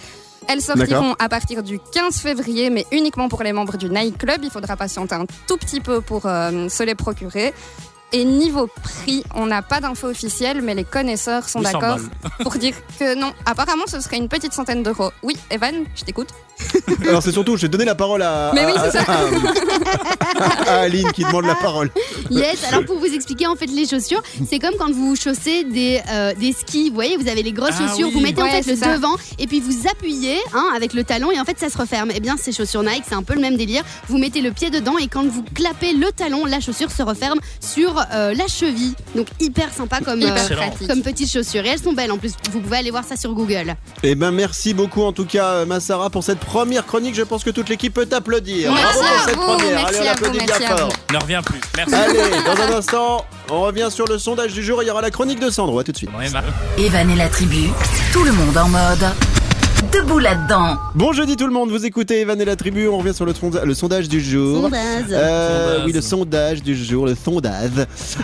[0.46, 4.40] Elles sortiront à partir du 15 février, mais uniquement pour les membres du Nike Club.
[4.42, 7.54] Il faudra patienter un tout petit peu pour euh, se les procurer.
[8.12, 11.98] Et niveau prix, on n'a pas d'infos officielles, mais les connaisseurs sont 800 d'accord
[12.42, 13.32] pour dire que non.
[13.44, 15.10] Apparemment, ce serait une petite centaine d'euros.
[15.24, 16.28] Oui, Evan, je t'écoute.
[17.08, 19.04] Alors c'est surtout, je vais donner la parole à, Mais oui, à- c'est ça.
[19.08, 21.90] à- à Aline qui demande la parole.
[22.30, 26.00] Yes, alors pour vous expliquer en fait les chaussures, c'est comme quand vous chaussez des,
[26.08, 28.14] euh, des skis, vous voyez, vous avez les grosses Ah chaussures, oui.
[28.14, 28.94] vous mettez en fait le ça.
[28.96, 32.10] devant et puis vous appuyez hein, avec le talon et en fait ça se referme.
[32.12, 33.82] Et bien ces chaussures Nike, c'est un peu le même délire.
[34.08, 37.40] Vous mettez le pied dedans et quand vous clapez le talon, la chaussure se referme
[37.60, 38.94] sur euh, la cheville.
[39.14, 41.64] Donc hyper sympa comme, Hyper euh, comme petites chaussures.
[41.64, 43.74] Et elles sont belles en plus, vous pouvez aller voir ça sur Google.
[44.02, 47.14] Eh ben merci beaucoup en tout cas euh, Massara pour cette première chronique.
[47.14, 48.72] Je pense que toute l'équipe peut t'applaudir.
[48.72, 49.74] Merci Bravo pour à cette vous, première.
[49.74, 50.88] merci Allez, on à vous, applaudit bien fort.
[51.12, 51.60] Ne reviens plus.
[51.76, 51.94] Merci.
[51.94, 54.82] Allez, dans un instant, on revient sur le sondage du jour.
[54.82, 55.78] Il y aura la chronique de Sandro.
[55.78, 56.10] À tout de suite.
[56.78, 57.68] Evan et la tribu,
[58.12, 59.06] tout le monde en mode.
[59.92, 60.76] Debout là-dedans.
[60.94, 62.86] Bon jeudi tout le monde, vous écoutez Evan et la tribu.
[62.88, 64.62] On revient sur le, sonda- le sondage du jour.
[64.62, 65.04] Sondage.
[65.10, 65.86] Euh, Sondage.
[65.86, 67.70] oui, le sondage du jour, le sondage.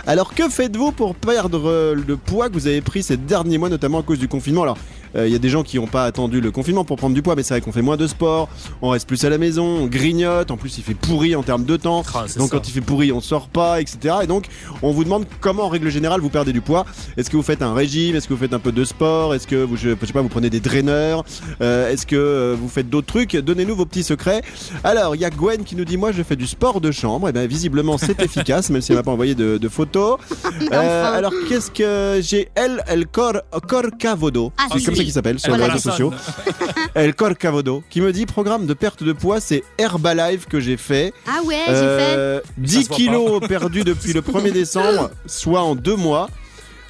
[0.07, 3.99] Alors, que faites-vous pour perdre le poids que vous avez pris ces derniers mois, notamment
[4.01, 4.63] à cause du confinement?
[4.63, 4.79] Alors,
[5.17, 7.23] euh, il y a des gens qui n'ont pas attendu le confinement pour prendre du
[7.23, 8.49] poids, mais c'est vrai qu'on fait moins de sport,
[8.83, 11.65] on reste plus à la maison, on grignote, en plus il fait pourri en termes
[11.65, 12.03] de temps.
[12.15, 12.57] Ah, Donc ça.
[12.57, 14.17] quand il fait pourri, on sort pas, etc.
[14.23, 14.47] Et donc
[14.83, 16.85] on vous demande comment en règle générale vous perdez du poids.
[17.17, 18.17] Est-ce que vous faites un régime?
[18.17, 19.35] Est-ce que vous faites un peu de sport?
[19.35, 21.25] Est-ce que vous, je, je sais pas, vous prenez des draineurs?
[21.61, 23.37] Euh, Est-ce que euh, vous faites d'autres trucs?
[23.37, 24.43] Donnez-nous vos petits secrets.
[24.85, 27.29] Alors il y a Gwen qui nous dit moi je fais du sport de chambre.
[27.29, 30.19] Et bien visiblement c'est efficace, même si elle m'a pas envoyé de, de photos.
[30.73, 32.49] Euh, alors qu'est-ce que j'ai?
[32.55, 33.35] Elle, El Cor
[33.67, 34.53] Corcavodo.
[34.59, 34.95] Ah, c'est comme.
[35.01, 36.13] Ça qu'il s'appelle sur les réseaux sociaux.
[36.95, 41.13] El Corcavodo qui me dit programme de perte de poids c'est Herbalife que j'ai fait.
[41.27, 42.15] Ah ouais, j'ai fait.
[42.17, 46.29] Euh, 10 se voit kilos perdus depuis le 1er décembre, soit en deux mois.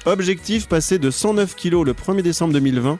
[0.05, 2.97] Objectif passer de 109 kilos le 1er décembre 2020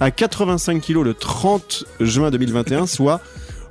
[0.00, 3.20] à 85 kilos le 30 juin 2021, soit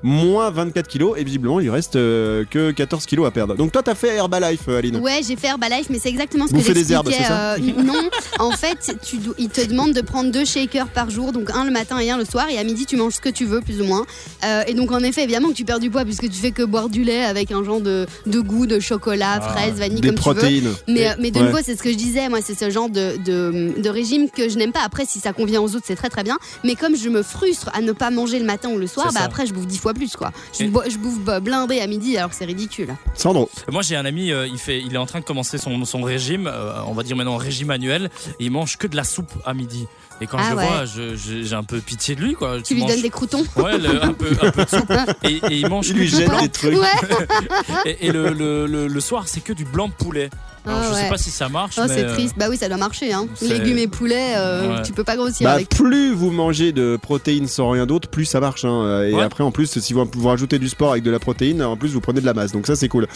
[0.04, 1.14] moins 24 kilos.
[1.18, 3.56] Et visiblement, il lui reste euh, que 14 kilos à perdre.
[3.56, 4.98] Donc toi, t'as fait Herbalife, euh, Aline.
[4.98, 7.58] Ouais, j'ai fait Herbalife, mais c'est exactement ce Bouffer que des herbes, c'est ça euh,
[7.84, 8.10] non,
[8.40, 11.66] en fait, tu, do- ils te demandent de prendre deux shakers par jour, donc un
[11.66, 13.62] le matin et un le soir, et à midi tu manges ce que tu veux,
[13.62, 14.06] plus ou moins.
[14.46, 16.64] Euh, et donc en effet, évidemment que tu perds du poids puisque tu fais que
[16.64, 20.10] boire du lait avec un genre de, de goût de chocolat, Ah, fraise, vanille, Des
[20.10, 20.36] comme tu veux.
[20.36, 20.74] protéines.
[20.88, 21.46] Mais, euh, mais de Ouais.
[21.46, 24.50] nouveau, c'est ce que je disais, moi, c'est ce genre de, de, de régime que
[24.50, 24.82] je n'aime pas.
[24.84, 26.38] Après, si ça convient aux autres, c'est très très bien.
[26.64, 29.14] Mais comme je me frustre à ne pas manger le matin ou le soir, C'est
[29.16, 29.26] bah ça.
[29.26, 30.32] après, je bouffe dix fois plus, quoi.
[30.58, 32.96] Je, Et- bo- je bouffe blindé à midi alors que c'est ridicule.
[33.16, 33.50] Sandro.
[33.72, 36.02] Moi j'ai un ami, euh, il fait, il est en train de commencer son, son
[36.02, 39.32] régime, euh, on va dire maintenant régime annuel, et il mange que de la soupe
[39.46, 39.88] à midi.
[40.22, 40.68] Et quand Ah je le ouais.
[40.68, 42.62] vois, je- je- j'ai un peu pitié de lui quoi.
[42.62, 44.92] Tu lui manges- donnes des croutons Ouais, le- un, peu, un peu de soupe.
[45.24, 46.74] Et, et il mange Il lui jette des trucs.
[46.78, 46.88] Ouais,
[47.86, 50.30] Et, et le, le, le, le soir, c'est que du blanc de poulet.
[50.66, 51.10] Alors, Ah je sais ouais.
[51.10, 51.76] pas si ça marche.
[51.80, 52.36] Oh, mais, c'est euh, triste.
[52.38, 53.14] Bah oui, ça doit marcher.
[53.14, 53.28] Hein.
[53.42, 54.82] Légumes et poulets, euh, Ouais.
[54.84, 55.70] tu peux pas grossir Bah, avec.
[55.70, 58.66] plus vous mangez de protéines sans rien d'autre, plus ça marche.
[58.66, 59.04] hein.
[59.04, 59.24] Et Ouais.
[59.24, 61.90] après, en plus, si vous, vous rajoutez du sport avec de la protéine, en plus,
[61.94, 62.52] vous prenez de la masse.
[62.52, 63.08] Donc ça, c'est cool.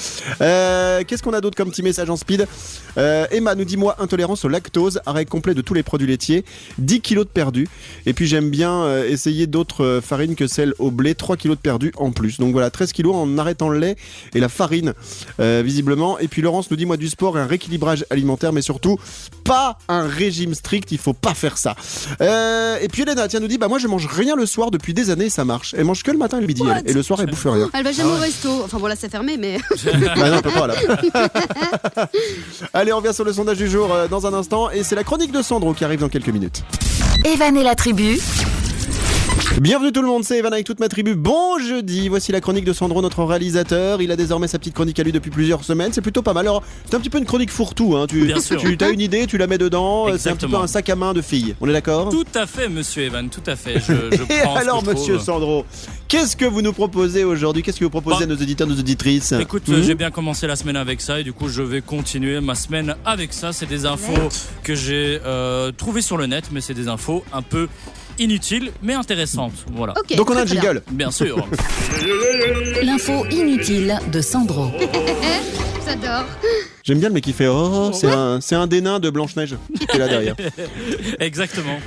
[0.42, 2.48] Euh, Qu'est-ce qu'on a d'autre comme petit message en speed?
[2.98, 6.46] Euh, Emma nous dit moi intolérance au lactose, arrêt complet de tous les produits laitiers,
[6.78, 7.68] 10 kilos de perdus.
[8.06, 11.58] Et puis j'aime bien euh, essayer d'autres euh, farines que celles au blé, 3 kilos
[11.58, 12.40] de perdus en plus.
[12.40, 13.96] Donc voilà, 13 kilos en arrêtant le lait
[14.34, 14.94] et la farine,
[15.40, 16.20] euh, visiblement.
[16.20, 18.98] Et puis Laurence nous dit moi du sport et un rééquilibrage alimentaire, mais surtout
[19.44, 21.76] pas un régime strict, il faut pas faire ça.
[22.22, 24.94] Euh, et puis Elena, tiens, nous dit bah moi je mange rien le soir depuis
[24.94, 25.76] des années, ça marche.
[25.78, 26.90] Elle mange que le matin et le midi, elle.
[26.90, 27.70] et le soir elle bouffe rien.
[27.74, 28.62] Elle va jamais Ah au resto.
[28.64, 29.58] Enfin bon, là, c'est fermé, mais.
[30.16, 30.76] Bah non, on peut pas là.
[32.74, 35.04] Allez, on revient sur le sondage du jour euh, dans un instant et c'est la
[35.04, 36.64] chronique de Sandro qui arrive dans quelques minutes.
[37.24, 38.20] Evan la tribu,
[39.62, 41.16] Bienvenue tout le monde, c'est Evan avec toute ma tribu.
[41.16, 44.02] Bon jeudi, voici la chronique de Sandro, notre réalisateur.
[44.02, 45.94] Il a désormais sa petite chronique à lui depuis plusieurs semaines.
[45.94, 46.48] C'est plutôt pas mal.
[46.48, 47.96] Alors, c'est un petit peu une chronique fourre-tout.
[47.96, 48.08] Hein.
[48.08, 48.60] Tu, Bien sûr.
[48.60, 50.08] tu as une idée, tu la mets dedans.
[50.18, 51.56] C'est un petit peu un sac à main de fille.
[51.62, 52.10] On est d'accord?
[52.10, 53.76] Tout à fait, monsieur Evan, tout à fait.
[53.80, 55.26] Je, je Et prends ce alors, monsieur trouve.
[55.26, 55.66] Sandro,
[56.08, 57.62] qu'est-ce que vous nous proposez aujourd'hui?
[57.64, 59.34] Qu'est-ce que vous proposez Bah, à nos auditeurs, nos auditrices?
[59.34, 62.42] Écoute, euh, j'ai bien commencé la semaine avec ça et du coup je vais continuer
[62.42, 63.54] ma semaine avec ça.
[63.54, 64.14] C'est des infos
[64.64, 67.68] que j'ai euh, trouvées sur le net, mais c'est des infos un peu
[68.20, 69.66] inutiles mais intéressantes.
[69.74, 69.94] Voilà.
[70.16, 70.62] Donc on a un bien.
[70.62, 70.82] jingle.
[70.92, 71.48] Bien sûr.
[72.84, 74.72] L'info inutile de Sandro.
[75.86, 76.26] J'adore.
[76.84, 79.56] J'aime bien le mec qui fait Oh, c'est un, c'est un des nains de Blanche-Neige
[79.90, 80.36] qui est là derrière.
[81.20, 81.78] Exactement.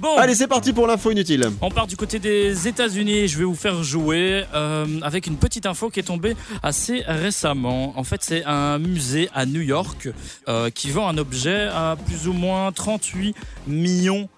[0.00, 0.16] Bon.
[0.18, 1.48] Allez, c'est parti pour l'info inutile.
[1.62, 3.28] On part du côté des États-Unis.
[3.28, 7.94] Je vais vous faire jouer euh, avec une petite info qui est tombée assez récemment.
[7.98, 10.10] En fait, c'est un musée à New York
[10.48, 13.34] euh, qui vend un objet à plus ou moins 38
[13.66, 14.28] millions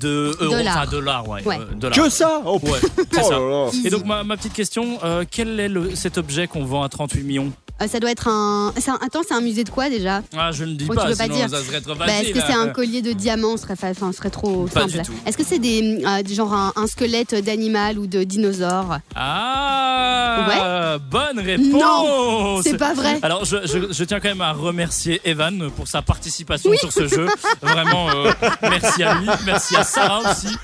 [0.00, 0.54] de euros.
[0.56, 0.76] Dollars.
[0.78, 1.42] Enfin, dollars, ouais.
[1.46, 1.58] Ouais.
[1.60, 1.96] euh, dollars.
[1.96, 2.70] Que ça Oh, Ouais,
[3.12, 3.38] c'est oh ça.
[3.38, 3.70] là là.
[3.84, 6.88] Et donc ma, ma petite question, euh, quel est le- cet objet qu'on vend à
[6.88, 7.52] 38 millions?
[7.82, 8.72] Euh, ça doit être un.
[9.02, 10.22] Attends, c'est un musée de quoi déjà?
[10.36, 11.48] Ah, je ne dis Oh, tu pas, veux pas dire.
[11.50, 12.06] ça serait trop Bah.
[12.08, 12.62] Est-ce que c'est hein.
[12.62, 13.56] un collier de diamants?
[13.58, 15.02] Ce serait, fa- enfin, serait trop Pas simple.
[15.26, 18.96] Est-ce que c'est des euh, genre un, un squelette d'animal ou de dinosaure?
[19.14, 21.66] Ah, bonne réponse.
[21.82, 23.18] Non, c'est pas vrai.
[23.22, 27.06] Alors, je, je- je tiens quand même à remercier Evan pour sa participation sur ce
[27.08, 27.26] jeu.
[27.62, 30.56] Vraiment, euh, merci à lui, merci à Sarah aussi.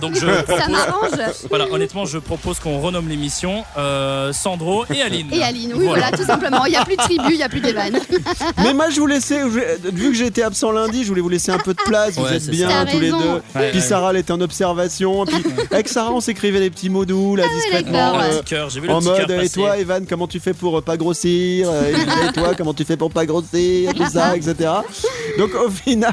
[0.00, 1.10] Donc, je Ça m'arrange.
[1.48, 3.64] voilà, honnêtement, je propose qu'on renomme l'émission
[4.32, 5.28] Sandro et Aline.
[5.32, 6.64] Et Aline, oui, voilà, tout simplement.
[6.66, 7.92] Il n'y a plus de tribu, il n'y a plus d'Evan.
[8.58, 11.50] Mais moi, je vous laissais, je- vu que été absent lundi, je voulais vous laisser
[11.50, 12.14] un peu de place.
[12.16, 12.84] Vous Ouais, êtes c'est bien ça.
[12.84, 13.18] T'as tous les raison.
[13.20, 13.58] deux.
[13.58, 13.84] Ouais, puis ouais.
[13.84, 15.24] Sarah, elle était en observation.
[15.24, 15.36] Puis
[15.70, 17.92] avec Sarah, on s'écrivait des petits mots doux, là, discrètement.
[17.92, 18.34] d'accord, Un ouais.
[18.34, 19.50] euh, petit cœur, j'ai vu le en petit mode, cœur et passer.
[19.54, 21.92] toi, Evan, comment tu fais pour euh, pas grossir Euh,
[22.28, 24.70] Et toi, comment tu fais pour pas grossir Tout ça, etc.
[25.38, 26.12] Donc, au final,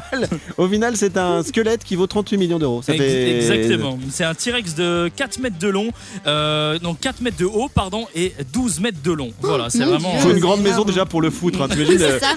[0.56, 2.82] au final, c'est un squelette qui vaut 38 millions d'euros.
[2.82, 3.98] Ça Ex- fait Exactement.
[4.10, 5.88] C'est un T-Rex de 4 mètres de long,
[6.26, 9.30] euh, non 4 mètres de haut, pardon, et 12 mètres de long.
[9.40, 10.12] Voilà, c'est vraiment.
[10.12, 10.20] Dieu.
[10.20, 12.18] Faut une grande maison déjà pour le foutre, hein, t'imagines euh.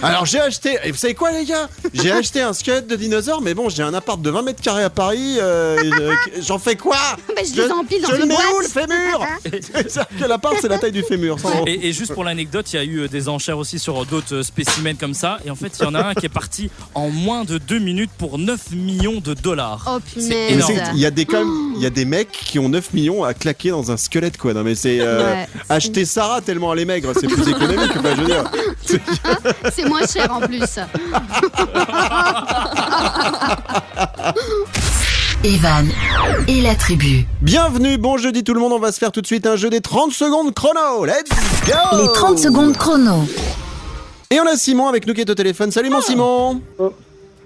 [0.00, 1.68] Alors j'ai acheté, et vous savez quoi les gars?
[1.92, 4.84] J'ai acheté un squelette de dinosaure, mais bon j'ai un appart de 20 mètres carrés
[4.84, 6.96] à Paris, euh, euh, j'en fais quoi?
[7.28, 8.88] Bah, je les empile dans je le une mets où le boîte.
[8.88, 9.26] fémur
[9.62, 11.36] C'est-à-dire que l'appart c'est la taille du fémur.
[11.66, 14.94] Et, et juste pour l'anecdote, il y a eu des enchères aussi sur d'autres spécimens
[14.98, 15.38] comme ça.
[15.44, 17.78] Et en fait, il y en a un qui est parti en moins de 2
[17.78, 19.84] minutes pour 9 millions de dollars.
[19.88, 20.64] Oh punaise.
[20.94, 23.24] Il y a des quand même- il y a des mecs qui ont 9 millions
[23.24, 24.52] à claquer dans un squelette quoi.
[24.54, 25.48] Non mais c'est euh, Ouais.
[25.68, 27.92] acheter Sarah tellement elle est maigre, c'est plus économique.
[27.94, 28.44] Je veux dire.
[29.72, 30.60] C'est moins cher en plus.
[35.44, 35.86] Evan
[36.48, 37.26] et la tribu.
[37.42, 38.72] Bienvenue, bon jeudi tout le monde.
[38.72, 41.04] On va se faire tout de suite un jeu des 30 secondes chrono.
[41.04, 41.30] Let's
[41.66, 42.02] go.
[42.02, 43.24] Les 30 secondes chrono.
[44.30, 45.70] Et on a Simon avec nous qui est au téléphone.
[45.70, 46.60] Salut mon Simon.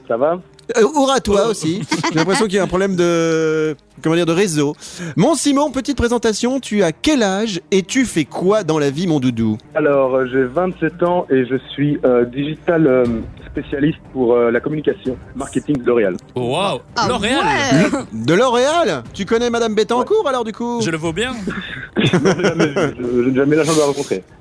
[0.08, 0.38] Ça va?
[0.76, 1.82] Euh, Oura toi aussi.
[2.08, 4.74] J'ai l'impression qu'il y a un problème de comment dire de réseau.
[5.16, 6.60] Mon Simon, petite présentation.
[6.60, 9.58] Tu as quel âge et tu fais quoi dans la vie, mon doudou?
[9.74, 13.04] Alors, euh, j'ai 27 ans et je suis euh, digital euh,
[13.50, 16.16] spécialiste pour euh, la communication, marketing de L'Oréal.
[16.34, 18.00] Waouh Ah L'Oréal ouais.
[18.12, 19.02] De L'Oréal?
[19.12, 20.80] Tu connais Madame Bettencourt alors du coup?
[20.82, 21.32] Je le vaux bien?
[22.02, 24.22] Je- n'ai jamais la chance de la rencontrer.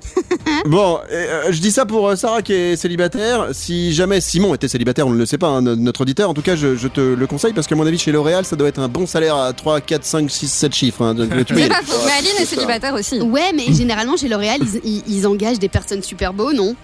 [0.66, 3.48] Bon, euh, je dis ça pour Sarah qui est célibataire.
[3.52, 6.34] Si jamais Simon était célibataire, on ne le sait pas, hein, no- notre auditeur, en
[6.34, 8.68] tout cas, je, je te le conseille parce qu'à mon avis, chez L'Oréal, ça doit
[8.68, 11.02] être un bon salaire à 3, 4, 5, 6, 7 chiffres.
[11.02, 11.14] hein.
[11.14, 12.00] Donc, tu C'est pas faux.
[12.04, 13.20] Mais Aline est célibataire aussi.
[13.20, 16.74] Ouais, mais généralement chez L'Oréal, ils, ils- ils engagent des personnes super beaux, non?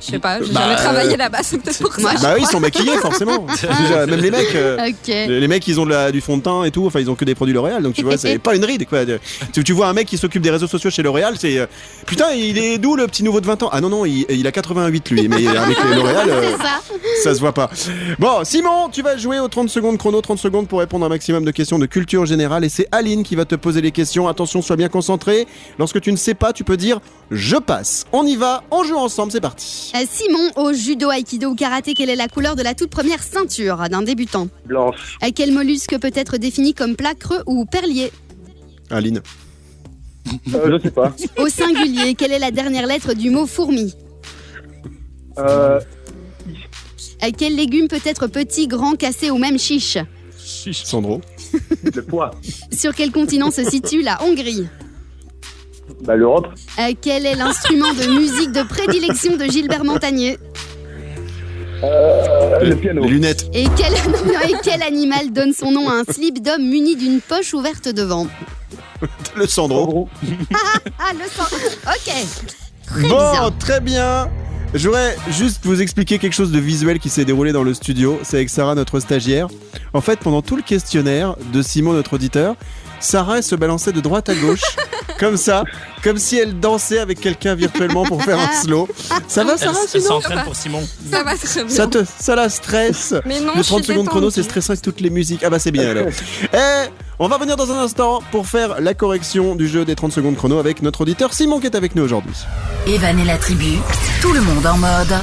[0.00, 2.14] Je sais pas, j'ai Bah, jamais euh, travaillé là-bas, c'est peut-être pour ça.
[2.22, 3.46] Bah oui, ils sont maquillés forcément.
[3.80, 4.54] Déjà, même les mecs.
[4.54, 5.08] euh, Ok.
[5.08, 6.86] Les mecs, ils ont de la- du fond de teint et tout.
[6.86, 7.82] Enfin, ils ont que des produits L'Oréal.
[7.82, 9.00] Donc, tu vois, c'est pas une ride, quoi.
[9.52, 11.58] Tu, tu vois un mec qui s'occupe des réseaux sociaux chez L'Oréal, c'est.
[11.58, 11.66] euh,
[12.06, 13.68] Putain, il est d'où le petit nouveau de 20 ans?
[13.72, 15.28] Ah non, non, il, il a 88 lui.
[15.28, 16.80] Mais avec les L'Oréal, euh, ça.
[17.22, 17.70] ça se voit pas.
[18.18, 20.20] Bon, Simon, tu vas jouer aux 30 secondes chrono.
[20.20, 22.64] 30 secondes pour répondre à un maximum de questions de culture générale.
[22.64, 24.28] Et c'est Aline qui va te poser les questions.
[24.28, 25.46] Attention, sois bien concentré.
[25.78, 28.06] Lorsque tu ne sais pas, tu peux dire je passe.
[28.12, 29.77] On y va, on joue ensemble, c'est parti.
[29.94, 33.22] Euh, Simon, au judo, aikido ou karaté, quelle est la couleur de la toute première
[33.22, 38.12] ceinture d'un débutant Blanche, Euh, Quel mollusque peut être défini comme plat creux ou perlier
[38.90, 39.20] Aline.
[40.54, 41.14] euh, je sais pas.
[41.38, 43.94] Au singulier, quelle est la dernière lettre du mot fourmi
[45.38, 45.80] Euh,
[47.22, 49.98] Euh, Quel légume peut être petit, grand, cassé ou même chiche
[50.72, 51.20] Sandro.
[51.82, 52.30] le poids,
[52.72, 54.66] Sur quel continent se situe la Hongrie
[56.04, 60.38] bah, l'Europe, Euh, Quel est l'instrument de musique de prédilection de Gilbert Montagnier
[61.84, 63.46] euh, le piano, Les lunettes.
[63.54, 63.92] et quel,
[64.26, 67.88] non, et quel animal donne son nom à un slip d'homme muni d'une poche ouverte
[67.88, 68.26] devant
[69.36, 69.84] Le Sandro.
[69.86, 70.08] kangourou,
[70.98, 71.44] Ah, le sang
[71.86, 72.14] Ok
[72.86, 74.28] Très bon, bien très bien.
[74.74, 78.18] Je voudrais juste vous expliquer quelque chose de visuel qui s'est déroulé dans le studio.
[78.22, 79.46] C'est avec Sarah, notre stagiaire.
[79.94, 82.56] En fait, pendant tout le questionnaire de Simon, notre auditeur,
[83.00, 84.62] Sarah elle se balançait de droite à gauche,
[85.18, 85.64] comme ça,
[86.02, 88.88] comme si elle dansait avec quelqu'un virtuellement pour faire un slow.
[89.26, 90.88] Ça va, Elle, Sarah, elle sinon s'entraîne pour Simon.
[91.10, 91.74] Ça va très bien.
[91.74, 94.72] ça, te, ça la stresse Mais non, Le je 30 suis secondes chrono, c'est stressant
[94.72, 95.42] avec toutes les musiques.
[95.44, 96.06] Ah bah c'est bien alors.
[96.54, 100.12] Eh, on va revenir dans un instant pour faire la correction du jeu des 30
[100.12, 102.34] secondes chrono avec notre auditeur Simon qui est avec nous aujourd'hui.
[102.86, 103.78] Evan et la tribu,
[104.22, 105.14] tout le monde en mode.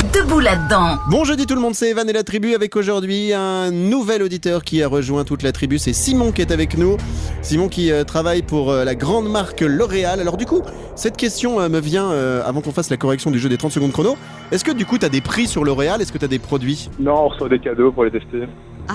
[0.00, 0.96] Debout là-dedans.
[1.10, 4.64] Bon jeudi tout le monde, c'est Evan et la tribu avec aujourd'hui un nouvel auditeur
[4.64, 6.96] qui a rejoint toute la tribu, c'est Simon qui est avec nous.
[7.42, 10.18] Simon qui euh, travaille pour euh, la grande marque L'Oréal.
[10.18, 10.62] Alors du coup,
[10.94, 13.92] cette question euh, me vient avant qu'on fasse la correction du jeu des 30 secondes
[13.92, 14.16] chrono.
[14.50, 16.00] Est-ce que du coup tu as des prix sur L'Oréal?
[16.00, 16.88] Est-ce que tu as des produits?
[16.98, 18.46] Non, on reçoit des cadeaux pour les tester.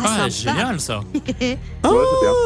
[0.04, 1.02] Ah, Ah, génial ça.
[1.40, 1.58] Bien.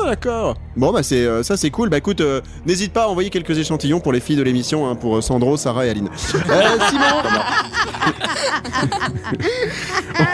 [0.05, 0.55] d'accord.
[0.75, 1.89] Bon bah c'est euh, ça c'est cool.
[1.89, 4.95] Bah écoute, euh, n'hésite pas à envoyer quelques échantillons pour les filles de l'émission, hein,
[4.95, 6.09] pour euh, Sandro, Sarah et Aline.
[6.49, 7.03] Euh, Simon,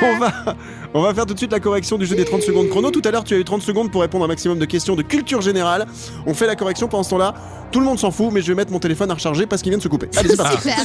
[0.02, 0.32] on va
[0.94, 2.90] on va faire tout de suite la correction du jeu des 30 secondes chrono.
[2.90, 4.96] Tout à l'heure, tu as eu 30 secondes pour répondre à un maximum de questions
[4.96, 5.86] de culture générale.
[6.26, 7.34] On fait la correction pendant ce temps-là.
[7.72, 9.72] Tout le monde s'en fout, mais je vais mettre mon téléphone à recharger parce qu'il
[9.72, 10.08] vient de se couper.
[10.16, 10.58] Allez, c'est parti.
[10.58, 10.78] Super.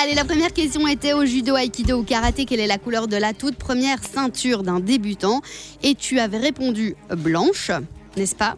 [0.00, 2.44] Allez, la première question était au judo, aikido ou karaté.
[2.44, 5.40] Quelle est la couleur de la toute première ceinture d'un débutant?
[5.82, 7.70] Et tu avais répondu blanche,
[8.16, 8.56] n'est-ce pas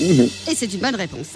[0.00, 0.28] Mhm.
[0.50, 1.32] Et c'est une bonne réponse.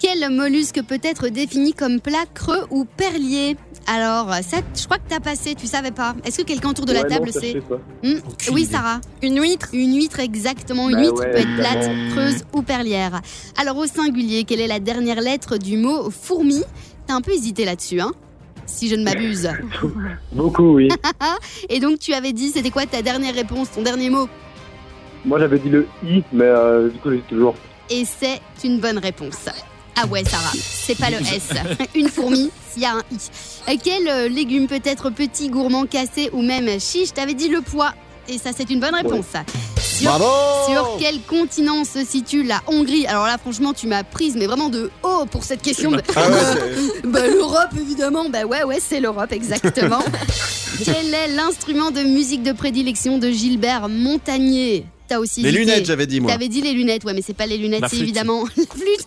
[0.00, 3.56] Quel mollusque peut être défini comme plat creux ou perlier
[3.86, 6.16] Alors, ça, je crois que t'as passé, tu savais pas.
[6.24, 7.62] Est-ce que quelqu'un autour de la Ouais, table non, sait.
[8.02, 8.18] Hmm
[8.50, 8.66] Oui.
[8.68, 9.00] Sarah.
[9.22, 10.88] Une huître Une huître, exactement.
[10.88, 13.20] Une Bah huître ouais, peut être plate, creuse ou perlière.
[13.56, 16.62] Alors, au singulier, quelle est la dernière lettre du mot fourmi?
[17.06, 18.12] T'as un peu hésité là-dessus, hein
[18.70, 19.50] Si je ne m'abuse.
[20.32, 20.88] Beaucoup, oui.
[21.68, 24.28] Et donc, tu avais dit, c'était quoi ta dernière réponse, ton dernier mot?
[25.24, 27.54] Moi, j'avais dit le I, mais euh, du coup, j'ai toujours.
[27.90, 29.48] Et c'est une bonne réponse.
[29.96, 31.50] Ah ouais, Sarah, c'est pas le S.
[31.94, 33.18] Une fourmi, s'il y a un I.
[33.68, 37.12] Euh, Quel euh, légume peut être petit, gourmand, cassé ou même chiche?
[37.12, 37.92] T'avais dit le pois.
[38.28, 39.34] Et ça, c'est une bonne réponse.
[40.00, 40.24] Sur, Bravo
[40.66, 43.06] sur quel continent se situe la Hongrie?
[43.06, 45.90] Alors là, franchement, tu m'as prise, mais vraiment de haut pour cette question.
[45.90, 46.00] De...
[46.16, 48.28] Ah ouais, c'est- Bah, l'Europe, évidemment.
[48.30, 50.02] Bah ouais, ouais, c'est l'Europe, exactement.
[50.84, 54.86] Quel est l'instrument de musique de prédilection de Gilbert Montagnier?
[55.06, 56.30] T'as aussi Les lunettes, j'avais dit moi.
[56.32, 59.06] T'avais dit les lunettes, ouais, mais c'est pas les lunettes, c'est évidemment la flûte,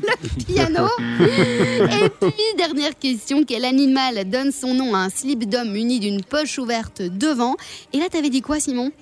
[0.00, 0.86] le piano.
[1.20, 6.22] Et puis, dernière question, quel animal donne son nom à un slip d'homme muni d'une
[6.22, 7.56] poche ouverte devant?
[7.92, 8.92] Et là, t'avais dit quoi, Simon?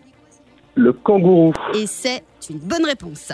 [0.81, 1.53] Le kangourou.
[1.75, 3.33] Et c'est une bonne réponse.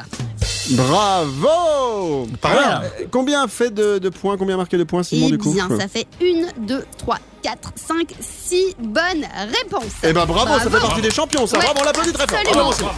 [0.70, 2.82] Bravo Pas mal.
[3.00, 5.68] Euh, Combien fait de, de points Combien marqué de points, Simon, Eh du coup bien,
[5.78, 9.24] ça fait 1, 2, 3, 4, 5, 6 bonnes
[9.62, 9.92] réponses.
[10.02, 10.86] Eh ben bravo, ça fait Bravo.
[10.88, 11.58] partie des champions, ça.
[11.58, 11.64] Ouais.
[11.66, 12.38] Bravo, on l'applaudit très fort.
[12.40, 12.64] Absolument.
[12.70, 12.90] Bravo, Simon.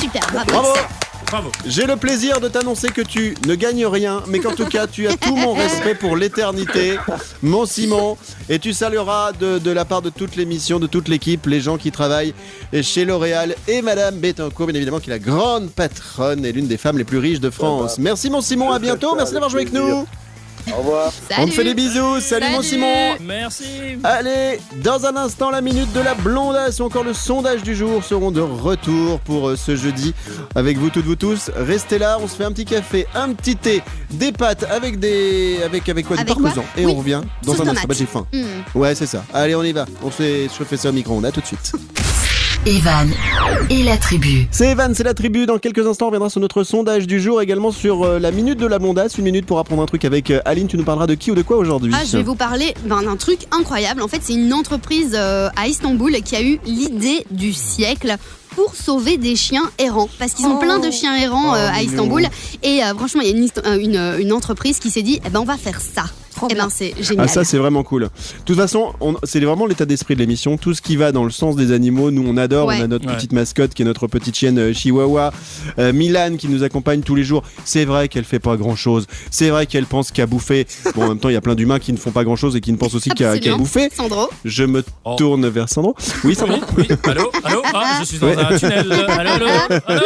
[0.00, 0.50] Super, bravo.
[0.50, 0.68] Bravo.
[1.32, 1.50] Bravo.
[1.66, 5.08] J'ai le plaisir de t'annoncer que tu ne gagnes rien, mais qu'en tout cas, tu
[5.08, 6.98] as tout mon respect pour l'éternité,
[7.42, 8.18] mon Simon.
[8.50, 11.78] Et tu salueras de, de la part de toute l'émission, de toute l'équipe, les gens
[11.78, 12.34] qui travaillent
[12.82, 16.76] chez L'Oréal et Madame Bettencourt, bien évidemment, qui est la grande patronne et l'une des
[16.76, 17.96] femmes les plus riches de France.
[17.98, 18.70] Merci, mon Simon.
[18.70, 19.14] À bientôt.
[19.16, 20.06] Merci d'avoir joué avec nous.
[20.70, 21.12] Au revoir.
[21.38, 22.20] On te fait des bisous.
[22.20, 22.62] Salut, mon.
[22.62, 23.16] Simon.
[23.20, 23.64] Merci.
[24.04, 28.02] Allez, dans un instant, la minute de la blondasse ou encore le sondage du jour
[28.04, 30.14] seront de retour pour euh, ce jeudi
[30.54, 31.50] avec vous toutes, vous tous.
[31.56, 35.58] Restez là, on se fait un petit café, un petit thé, des pâtes avec des.
[35.64, 36.16] avec, avec quoi?
[36.16, 36.42] Du Avec quoi?
[36.44, 36.64] parmesan.
[36.76, 36.92] Et Oui.
[36.94, 37.88] on revient dans Sauce un instant.
[37.88, 38.26] Bah, j'ai faim.
[38.32, 38.78] Hmm.
[38.78, 39.24] Ouais, c'est ça.
[39.34, 39.86] Allez, on y va.
[40.02, 41.24] On se fait chauffer ça au micro-ondes.
[41.26, 41.72] À tout de suite.
[42.66, 43.10] Evan
[43.70, 44.46] et la tribu.
[44.52, 45.46] C'est Evan, c'est la tribu.
[45.46, 48.58] Dans quelques instants, on reviendra sur notre sondage du jour, également sur euh, la minute
[48.58, 49.18] de la blondasse.
[49.18, 50.68] Une minute pour apprendre un truc avec euh, Aline.
[50.68, 51.92] Tu nous parleras de qui ou de quoi aujourd'hui?
[51.94, 54.00] Ah, je vais vous parler ben, d'un truc incroyable.
[54.00, 58.14] En fait, c'est une entreprise euh, à Istanbul qui a eu l'idée du siècle
[58.54, 60.08] pour sauver des chiens errants.
[60.20, 60.60] Parce qu'ils ont Oh.
[60.60, 61.82] plein de chiens errants euh, Oh, à.
[61.82, 62.26] Istanbul.
[62.62, 65.30] Et euh, franchement, il y a une, histo- une, une entreprise qui s'est dit, eh
[65.30, 66.04] ben, on va faire ça.
[66.42, 66.64] Trop Eh bien.
[66.64, 67.26] ben, c'est génial.
[67.26, 68.02] Ah ça c'est vraiment cool.
[68.02, 68.08] De
[68.44, 70.56] toute façon, on- c'est vraiment l'état d'esprit de l'émission.
[70.56, 72.66] Tout ce qui va dans le sens des animaux, nous on adore.
[72.66, 72.78] Ouais.
[72.80, 73.14] On a notre Ouais.
[73.14, 75.32] petite mascotte qui est notre petite chienne euh, Chihuahua,
[75.78, 77.44] Euh, Milan qui nous accompagne tous les jours.
[77.64, 79.06] C'est vrai qu'elle fait pas grand chose.
[79.30, 80.66] C'est vrai qu'elle pense qu'à bouffer.
[80.96, 82.56] Bon en même temps il y a plein d'humains qui ne font pas grand chose
[82.56, 83.58] et qui ne pensent aussi qu'à qu'à Absolument.
[83.58, 83.88] bouffer.
[83.94, 85.14] Sandro Je me Oh.
[85.16, 85.94] tourne vers Sandro.
[86.24, 86.58] Oui Sandro.
[86.76, 86.96] Oui, oui.
[87.04, 87.62] Allô, allô.
[87.72, 88.36] Ah, je suis dans Ouais.
[88.36, 88.92] un tunnel.
[88.92, 89.46] Allô, allô,
[89.86, 90.00] allô.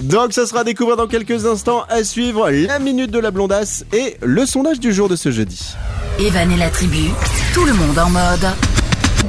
[0.00, 1.82] Donc ça sera à découvrir dans quelques instants.
[1.88, 5.60] À suivre la minute de la blondasse et le sondage du jour de ce jeudi.
[6.18, 7.10] Evan et la tribu,
[7.52, 8.46] tout le monde en mode.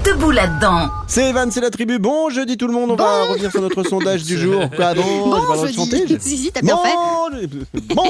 [0.06, 0.90] Debout là-dedans.
[1.08, 2.00] C'est Evan, c'est la tribu.
[2.00, 2.92] Bon jeudi tout le monde.
[2.92, 4.64] On va revenir sur notre sondage du jour.
[4.76, 7.48] Quoi bon, j'ai pas le de je chanter, je- Si, si, t'as bien fait.
[7.94, 8.04] Bon,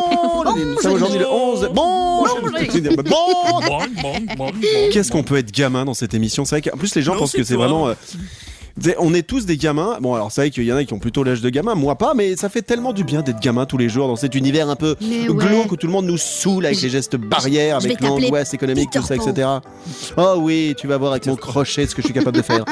[0.45, 1.69] bon, nous sommes aujourd'hui le 11.
[1.73, 3.03] Bon, je- bon.
[3.03, 4.51] Bon, bon, bon, bon.
[4.91, 6.45] Qu'est-ce qu'on peut être gamin dans cette émission?
[6.45, 7.87] C'est vrai qu'en plus les gens Non, pensent que c'est vraiment.
[7.87, 7.93] euh,
[8.97, 9.97] On est tous des gamins.
[10.01, 11.95] Bon, alors c'est vrai qu'il y en a qui ont plutôt l'âge de gamin, moi
[11.95, 14.69] pas, mais ça fait tellement du bien d'être gamin tous les jours dans cet univers
[14.69, 15.45] un peu Mais ouais.
[15.45, 18.89] glauque où tout le monde nous saoule avec les gestes barrières, je avec l'angoisse économique,
[18.91, 19.47] tout ça, etc.
[20.17, 22.65] Oh oui, tu vas voir avec mon crochet ce que je suis capable de faire.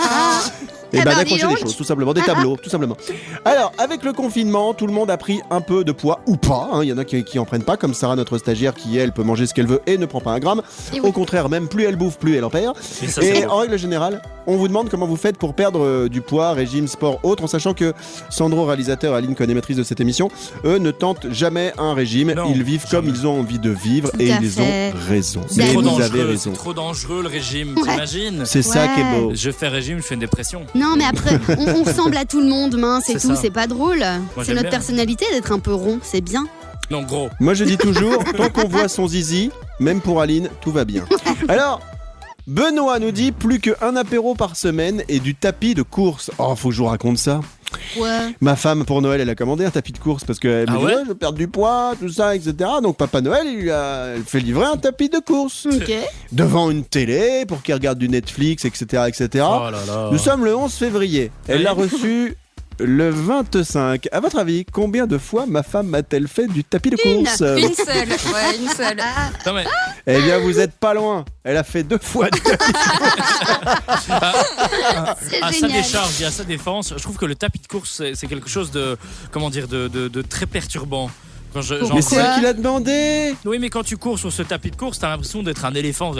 [0.93, 1.57] Et Eh bah ben, d'accrocher des donc.
[1.59, 2.97] choses, tout simplement, des tableaux, tout simplement.
[3.45, 6.69] Alors, avec le confinement, tout le monde a pris un peu de poids ou pas.
[6.73, 6.79] hein.
[6.83, 9.11] Il y en a qui, qui en prennent pas, comme Sarah, notre stagiaire, qui elle
[9.11, 10.61] peut manger ce qu'elle veut et ne prend pas un gramme.
[10.93, 11.07] Et oui.
[11.09, 12.75] Au contraire, même plus elle bouffe, plus elle en perd.
[13.01, 13.51] Et ça, c'est Et beau.
[13.51, 16.87] en règle générale, on vous demande comment vous faites pour perdre euh, du poids, régime,
[16.87, 17.93] sport, autre, en sachant que
[18.29, 20.29] Sandro, réalisateur, Aline, co-animatrice de cette émission,
[20.65, 22.33] eux ne tentent jamais un régime.
[22.33, 24.61] Non, ils vivent comme ils ont envie de vivre Tout et ils fait.
[24.61, 25.41] ont raison.
[25.47, 26.51] C'est C'est Mais vous dangereux, avez c'est raison.
[26.53, 27.83] trop dangereux le régime, Ouais.
[27.83, 28.43] t'imagines?
[28.45, 29.31] C'est ça qui est beau.
[29.33, 30.63] Je fais régime, je fais une dépression.
[30.81, 33.41] Non, mais après, on, on ressemble à tout le monde, mince et C'est tout, ça.
[33.41, 33.99] c'est pas drôle.
[34.37, 34.77] C'est j'aime notre bien.
[34.79, 36.47] personnalité d'être un peu rond, c'est bien.
[36.89, 37.29] Non, gros.
[37.39, 41.05] Moi je dis toujours, tant qu'on voit son zizi, même pour Aline, tout va bien.
[41.47, 41.79] Alors,
[42.47, 46.31] Benoît nous dit plus qu'un apéro par semaine et du tapis de course.
[46.37, 47.39] Oh, faut que je vous raconte ça.
[47.97, 48.35] Ouais.
[48.41, 50.77] Ma femme pour Noël, elle a commandé un tapis de course parce qu'elle Ah me
[50.79, 52.53] dit ouais Ouais, je perds du poids, tout ça, etc.
[52.83, 55.91] Donc Papa Noël, il lui a elle fait livrer un tapis de course Ok.
[56.31, 59.45] devant une télé pour qu'il regarde du Netflix, etc., etc.
[59.47, 60.09] Oh là là.
[60.11, 61.31] Nous sommes le 11 février.
[61.47, 62.35] Elle l'a reçu
[62.83, 64.07] le 25.
[64.11, 67.23] À votre avis, combien de fois ma femme m'a-t-elle fait du tapis de Une.
[67.25, 68.97] course Une seule, ouais, une seule.
[69.45, 69.65] Non, mais,
[70.07, 71.25] Eh bien, vous êtes pas loin.
[71.43, 72.73] Elle a fait deux fois du tapis.
[75.21, 78.01] C'est à sa décharge et à sa défense, je trouve que le tapis de course,
[78.13, 78.97] c'est quelque chose de,
[79.31, 81.09] comment dire, de, de- de très perturbant.
[81.53, 83.35] Quand je, j'en Mais c'est elle qui l'a demandé.
[83.45, 86.11] Oui, mais quand tu cours sur ce tapis de course, t'as l'impression d'être un éléphant.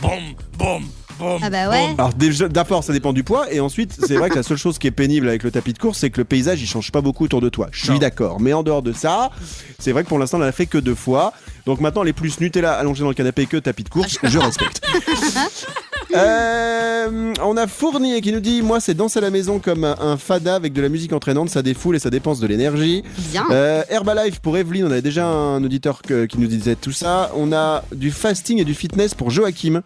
[0.00, 0.22] Boum,
[0.56, 0.84] boum,
[1.20, 1.40] boum.
[1.42, 1.94] Ah bah ouais.
[1.96, 4.78] Alors déjà, d'abord, ça dépend du poids, et ensuite, c'est vrai que la seule chose
[4.78, 7.00] qui est pénible avec le tapis de course, c'est que le paysage, il change pas
[7.00, 7.68] beaucoup autour de toi.
[7.72, 9.30] Je suis d'accord, mais en dehors de ça,
[9.78, 11.32] c'est vrai que pour l'instant, on l'a fait que deux fois.
[11.66, 14.80] Donc maintenant, les plus Nutella allongés dans le canapé que tapis de course, je respecte.
[16.14, 20.16] Euh, on a Fournier qui nous dit Moi, c'est danser à la maison comme un,
[20.16, 23.02] fada avec de la musique entraînante, ça défoule et ça dépense de l'énergie.
[23.30, 23.44] Bien.
[23.50, 27.30] Euh, Herbalife pour Evelyne, on avait déjà un auditeur que- qui nous disait tout ça.
[27.36, 29.82] On a du fasting et du fitness pour Joachim.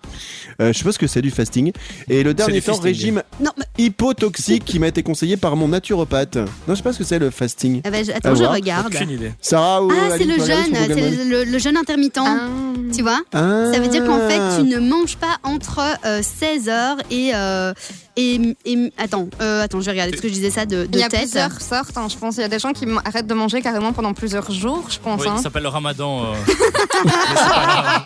[0.60, 1.72] Euh, je sais pas ce que c'est du fasting.
[2.08, 2.82] Et le dernier temps, fisting.
[2.84, 6.36] régime Non, mais hypotoxique qui m'a été conseillé par mon naturopathe.
[6.36, 7.80] Non, je sais pas ce que c'est le fasting.
[7.84, 8.52] ah bah, je- attends, je voir.
[8.52, 8.86] regarde.
[8.94, 9.32] Aucune idée.
[9.40, 12.18] Sarah ou Ah, c'est le jeûne, c'est le, le- le jeûne intermittent.
[12.94, 13.20] Tu vois?
[13.32, 13.64] Ah.
[13.72, 15.80] Ça veut dire qu'en fait, tu ne manges pas entre
[16.20, 17.72] 16h et, euh,
[18.16, 20.88] et, et- Attends, euh, attends, je vais regarder parce que je disais ça de, de
[20.92, 21.20] Il y a tête.
[21.22, 22.36] plusieurs sortes, hein, je pense.
[22.36, 25.20] Il y a des gens qui arrêtent de manger carrément pendant plusieurs jours, je pense.
[25.22, 25.36] Oui, hein.
[25.36, 26.24] ça s'appelle le ramadan.
[26.24, 26.34] euh.
[27.04, 28.02] Mais c'est pas grave.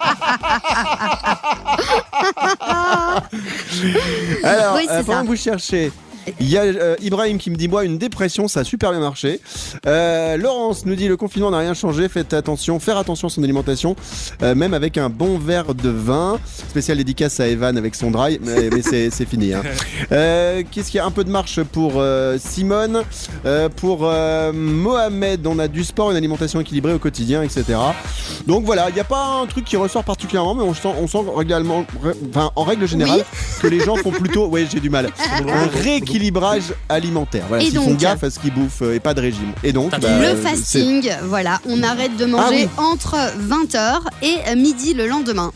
[4.44, 5.22] Alors, Oui, euh, pendant ça.
[5.22, 5.92] que vous cherchez,
[6.40, 9.00] il y a euh, Ibrahim qui me dit moi une dépression ça a super bien
[9.00, 9.40] marché.
[9.86, 13.42] Euh, Laurence nous dit le confinement n'a rien changé, faites attention, faire attention à son
[13.42, 13.96] alimentation,
[14.42, 16.38] euh, même avec un bon verre de vin.
[16.70, 19.54] Spécial dédicace à Evan avec son dry, mais, mais c'est c'est fini.
[19.54, 19.62] hein.
[20.12, 21.06] Euh, Qu'est-ce qu'il y a?
[21.06, 23.02] Un peu de marche pour euh, Simone,
[23.44, 27.64] Euh, pour euh, Mohamed, on a du sport, une alimentation équilibrée au quotidien, etc.
[28.46, 31.06] Donc voilà, il n'y a pas un truc qui ressort particulièrement, mais on sent, on
[31.06, 31.84] sent régalement,
[32.30, 33.24] enfin, en règle générale
[33.60, 35.10] que les gens font plutôt, ouais j'ai du mal,
[35.48, 36.17] un rééquilibrage
[36.88, 37.44] alimentaire.
[37.48, 39.52] Voilà, Et font donc gaffe à ce qu'ils bouffent euh, et pas de régime.
[39.64, 42.84] Et donc, bah, le euh, fasting, voilà, on arrête de manger Ah oui.
[42.92, 45.52] entre 20h et midi le lendemain.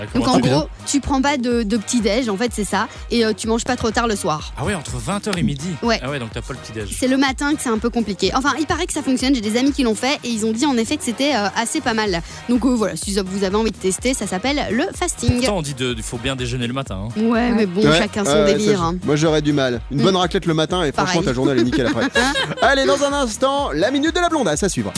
[0.00, 0.20] D'accord.
[0.20, 0.58] Donc en bien.
[0.58, 3.46] gros, tu prends pas de, de petit déj, en fait c'est ça, et euh, tu
[3.48, 4.52] manges pas trop tard le soir.
[4.56, 5.68] Ah ouais, entre 20h et midi.
[5.82, 5.98] Ouais.
[6.02, 6.96] Ah ouais, donc t'as pas le petit déj.
[6.98, 8.30] C'est le matin que c'est un peu compliqué.
[8.34, 9.34] Enfin, il paraît que ça fonctionne.
[9.34, 11.48] J'ai des amis qui l'ont fait et ils ont dit en effet que c'était euh,
[11.56, 12.20] assez pas mal.
[12.48, 15.36] Donc euh, voilà, si vous avez envie de tester, ça s'appelle le fasting.
[15.38, 17.08] Pourtant, on dit il faut bien déjeuner le matin.
[17.16, 17.20] hein.
[17.22, 18.78] Ouais, mais bon, Ouais, chacun son délire.
[18.78, 18.96] ça, hein.
[19.04, 19.80] Moi j'aurais du mal.
[19.90, 20.02] Une Mm.
[20.04, 22.06] bonne raclette le matin et franchement ta journée elle est nickel après.
[22.62, 24.92] Allez, dans un instant, la minute de la blondasse à suivre.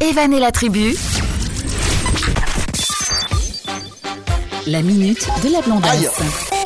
[0.00, 0.94] Evan et la tribu.
[4.66, 6.61] La minute de la blondasse.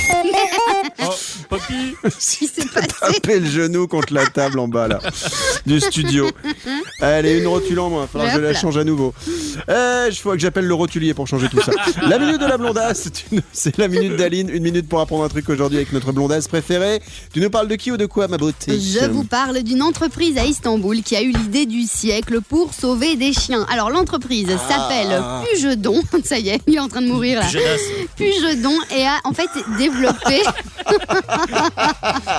[1.48, 4.98] Qui s'est passé Taper le genou contre la table en bas là
[5.64, 6.28] du studio.
[7.00, 9.12] Allez, une rotule en moins, falloir que je la change à nouveau.
[9.68, 11.72] Euh, je faut que j'appelle le rotulier pour changer tout ça.
[12.06, 15.24] La minute de la blondasse, c'est une- c'est la minute d'Aline, une minute pour apprendre
[15.24, 17.00] un truc aujourd'hui avec notre blondasse préférée.
[17.32, 18.78] Tu nous parles de qui ou de quoi ma beauté?
[18.78, 23.16] Je vous parle d'une entreprise à Istanbul qui a eu l'idée du siècle pour sauver
[23.16, 23.66] des chiens.
[23.70, 25.42] Alors l'entreprise s'appelle Ah.
[25.52, 26.02] Pujedon.
[26.24, 27.48] Ça y est, il est en train de mourir là.
[27.48, 27.80] Jeunesse.
[28.16, 30.42] Pujedon et a en fait développé.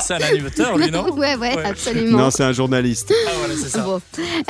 [0.01, 1.65] C'est un animateur, lui, non ouais, ouais, Ouais.
[1.65, 2.17] absolument.
[2.17, 3.13] Non, c'est un journaliste.
[3.27, 3.79] Ah voilà, c'est ça.
[3.81, 4.01] Bon.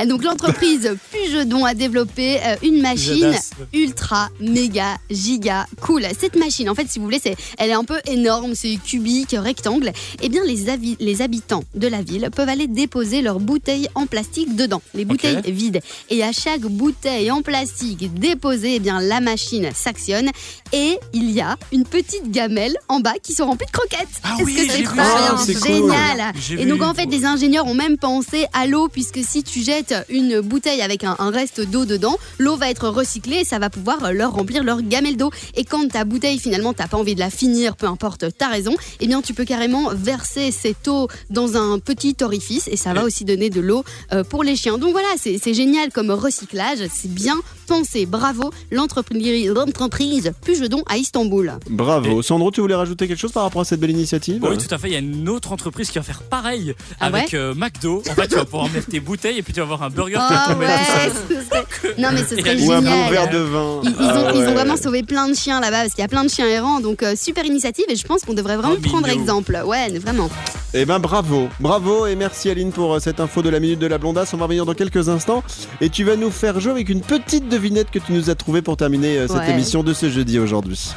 [0.05, 3.33] Donc l'entreprise Pujedon a développé euh, une machine
[3.73, 6.05] ultra méga giga cool.
[6.19, 9.36] Cette machine, en fait, si vous voulez, c'est, elle est un peu énorme, c'est cubique,
[9.38, 9.91] rectangle.
[10.21, 14.05] Eh bien, les, avi- les habitants de la ville peuvent aller déposer leurs bouteilles en
[14.05, 15.81] plastique dedans, les bouteilles vides.
[16.10, 20.29] Et à chaque bouteille en plastique déposée, eh bien, la machine s'actionne
[20.73, 23.99] et il y a une petite gamelle en bas qui se remplit de croquettes.
[23.99, 24.21] roquette.
[24.23, 25.62] Ah Oui, que c'est cool.
[25.62, 29.62] génial Et donc en fait, les ingénieurs ont même pensé à l'eau puisque si tu
[29.63, 33.60] jettes une bouteille avec un, un reste d'eau dedans, l'eau va être recyclée et ça
[33.60, 35.31] va pouvoir leur remplir leur gamelle d'eau.
[35.56, 38.75] Et quand ta bouteille finalement t'as pas envie de la finir, peu importe, t'as raison,
[39.00, 43.04] eh bien tu peux carrément verser cette eau dans un petit orifice et ça va
[43.04, 43.83] aussi donner de l'eau
[44.13, 44.77] euh, pour les chiens.
[44.77, 47.35] Donc voilà, c'est génial comme recyclage, c'est bien
[47.67, 48.06] pensé.
[48.06, 51.54] Bravo l'entreprise l'entreprise Pujedon à Istanbul.
[51.69, 52.21] Bravo.
[52.21, 54.27] Sandro, tu voulais rajouter quelque chose par rapport à cette belle initiative?
[54.42, 54.88] Oui, tout à fait.
[54.90, 58.02] Il y a une autre entreprise qui va faire pareil Ah avec ouais euh, McDo.
[58.10, 60.13] En fait, tu vas pouvoir mettre tes bouteilles et puis tu vas avoir un burger
[60.13, 61.44] qui va Ah tomber ouais, tout seul.
[61.46, 62.94] serait- Non mais ce Et serait un Ou un génial.
[63.06, 63.80] bon verre de vin.
[63.84, 64.54] Ils, ils ont, Ah ils ont ouais.
[64.54, 66.80] vraiment sauvé plein de chiens là-bas parce qu'il y a plein de chiens errants.
[66.80, 69.58] Donc euh, super initiative et je pense qu'on devrait vraiment Oh, prendre exemple.
[69.65, 70.30] Ouais, vraiment.
[70.73, 73.88] Eh ben bravo, bravo et merci Aline pour euh, cette info de la minute de
[73.88, 74.34] la blondasse.
[74.34, 75.42] On va revenir dans quelques instants
[75.82, 78.62] et tu vas nous faire jouer avec une petite devinette que tu nous as trouvée
[78.62, 79.52] pour terminer euh, cette Ouais.
[79.52, 80.90] émission de ce jeudi aujourd'hui.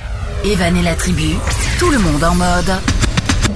[0.44, 1.34] Evan et la tribu,
[1.78, 2.72] tout le monde en mode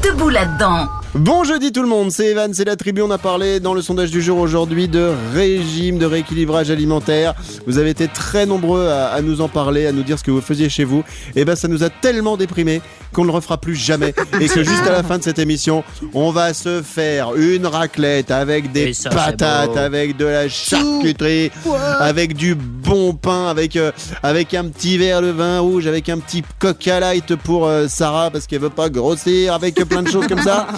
[0.03, 0.89] debout là-dedans.
[1.15, 3.01] Bon jeudi tout le monde, c'est Evan, c'est la tribu.
[3.01, 7.35] On a parlé dans le sondage du jour aujourd'hui de régime, de rééquilibrage alimentaire.
[7.69, 10.33] Vous avez été très nombreux à, à nous en parler, à nous dire ce que
[10.33, 11.05] vous faisiez chez vous.
[11.37, 12.83] Et ben ça nous a tellement déprimés
[13.15, 14.13] qu'on ne le refera plus jamais.
[14.41, 18.31] Et que juste à la fin de cette émission, on va se faire une raclette
[18.31, 21.51] avec des ça, patates, avec de la charcuterie,
[22.01, 23.93] avec du bon pain, avec, euh,
[24.23, 28.31] avec un petit verre de vin rouge, avec un petit coca light pour euh, Sarah
[28.31, 30.67] parce qu'elle veut pas grossir, avec plein de choses comme ça.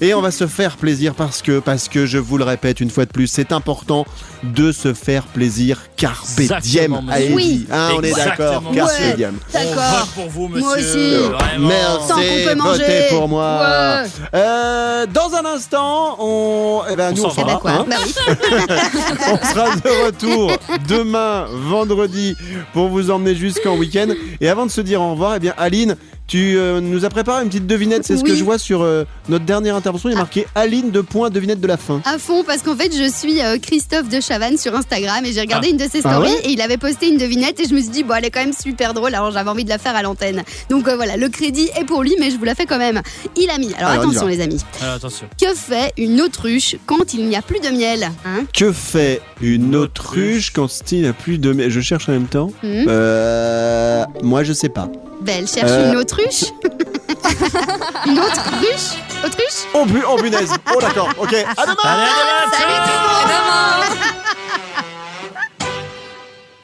[0.00, 2.90] Et on va se faire plaisir parce que, parce que je vous le répète une
[2.90, 4.04] fois de plus, c'est important
[4.42, 5.80] de se faire plaisir.
[5.96, 7.10] Carpe Exactement, diem.
[7.10, 7.32] Heidi.
[7.34, 7.66] Oui.
[7.72, 8.62] Hein, on est d'accord.
[8.74, 9.14] Carpe Ouais.
[9.16, 9.34] diem.
[9.54, 10.06] On D'accord.
[10.14, 10.60] pour vous, monsieur.
[10.66, 11.14] Moi aussi.
[11.32, 11.68] Vraiment.
[11.68, 12.20] Merci, Tant qu'on
[12.50, 12.78] peut manger.
[12.82, 13.60] votez pour moi.
[14.02, 14.08] Ouais.
[14.34, 17.70] Euh, dans un instant, on, eh ben, On nous on s'en Eh fera, ben quoi
[17.72, 17.86] hein.
[17.88, 18.14] Bah oui.
[19.32, 20.52] on sera de retour
[20.88, 22.36] demain, vendredi,
[22.74, 24.08] pour vous emmener jusqu'en week-end.
[24.40, 25.96] Et avant de se dire au revoir, eh bien, Aline,
[26.26, 28.04] tu euh, nous as préparé une petite devinette.
[28.04, 30.08] C'est ce que je vois sur euh, notre dernière intervention.
[30.08, 32.00] Il y a marqué Aline de point devinette de la fin.
[32.04, 35.40] À fond, parce qu'en fait, je suis euh, Christophe de Chavannes sur Instagram et j'ai
[35.40, 35.70] regardé Ah.
[35.70, 37.80] une de ses Ah stories ouais et il avait posté une devinette et je me
[37.80, 39.94] suis dit, bon, elle est quand même super drôle, alors j'avais envie de la faire
[39.94, 40.42] à l'antenne.
[40.68, 43.02] Donc euh, voilà, le crédit est pour lui, mais je vous la fais quand même.
[43.36, 43.72] Il a mis.
[43.74, 44.60] Alors, attention, les amis.
[44.82, 45.26] Alors, attention.
[45.40, 49.76] Que fait une autruche quand il n'y a plus de miel hein Que fait une
[49.76, 51.68] autruche quand il n'a plus de...
[51.68, 52.50] Je cherche en même temps.
[52.62, 54.88] Hmm Euh, moi, je sais pas.
[55.26, 55.90] Ben, elle cherche Euh.
[55.90, 56.44] une autruche.
[58.06, 60.52] une autre ruche Autruche Oh, bu- oh punaise.
[60.74, 61.08] Oh d'accord.
[61.18, 61.34] Ok.
[61.34, 61.76] À demain.
[61.82, 62.76] Allez, allez, Salut allez.
[62.84, 62.92] tout
[63.28, 63.98] le monde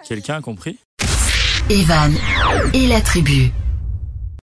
[0.08, 0.78] Quelqu'un a compris?
[1.70, 2.14] Evan
[2.74, 3.50] et la tribu.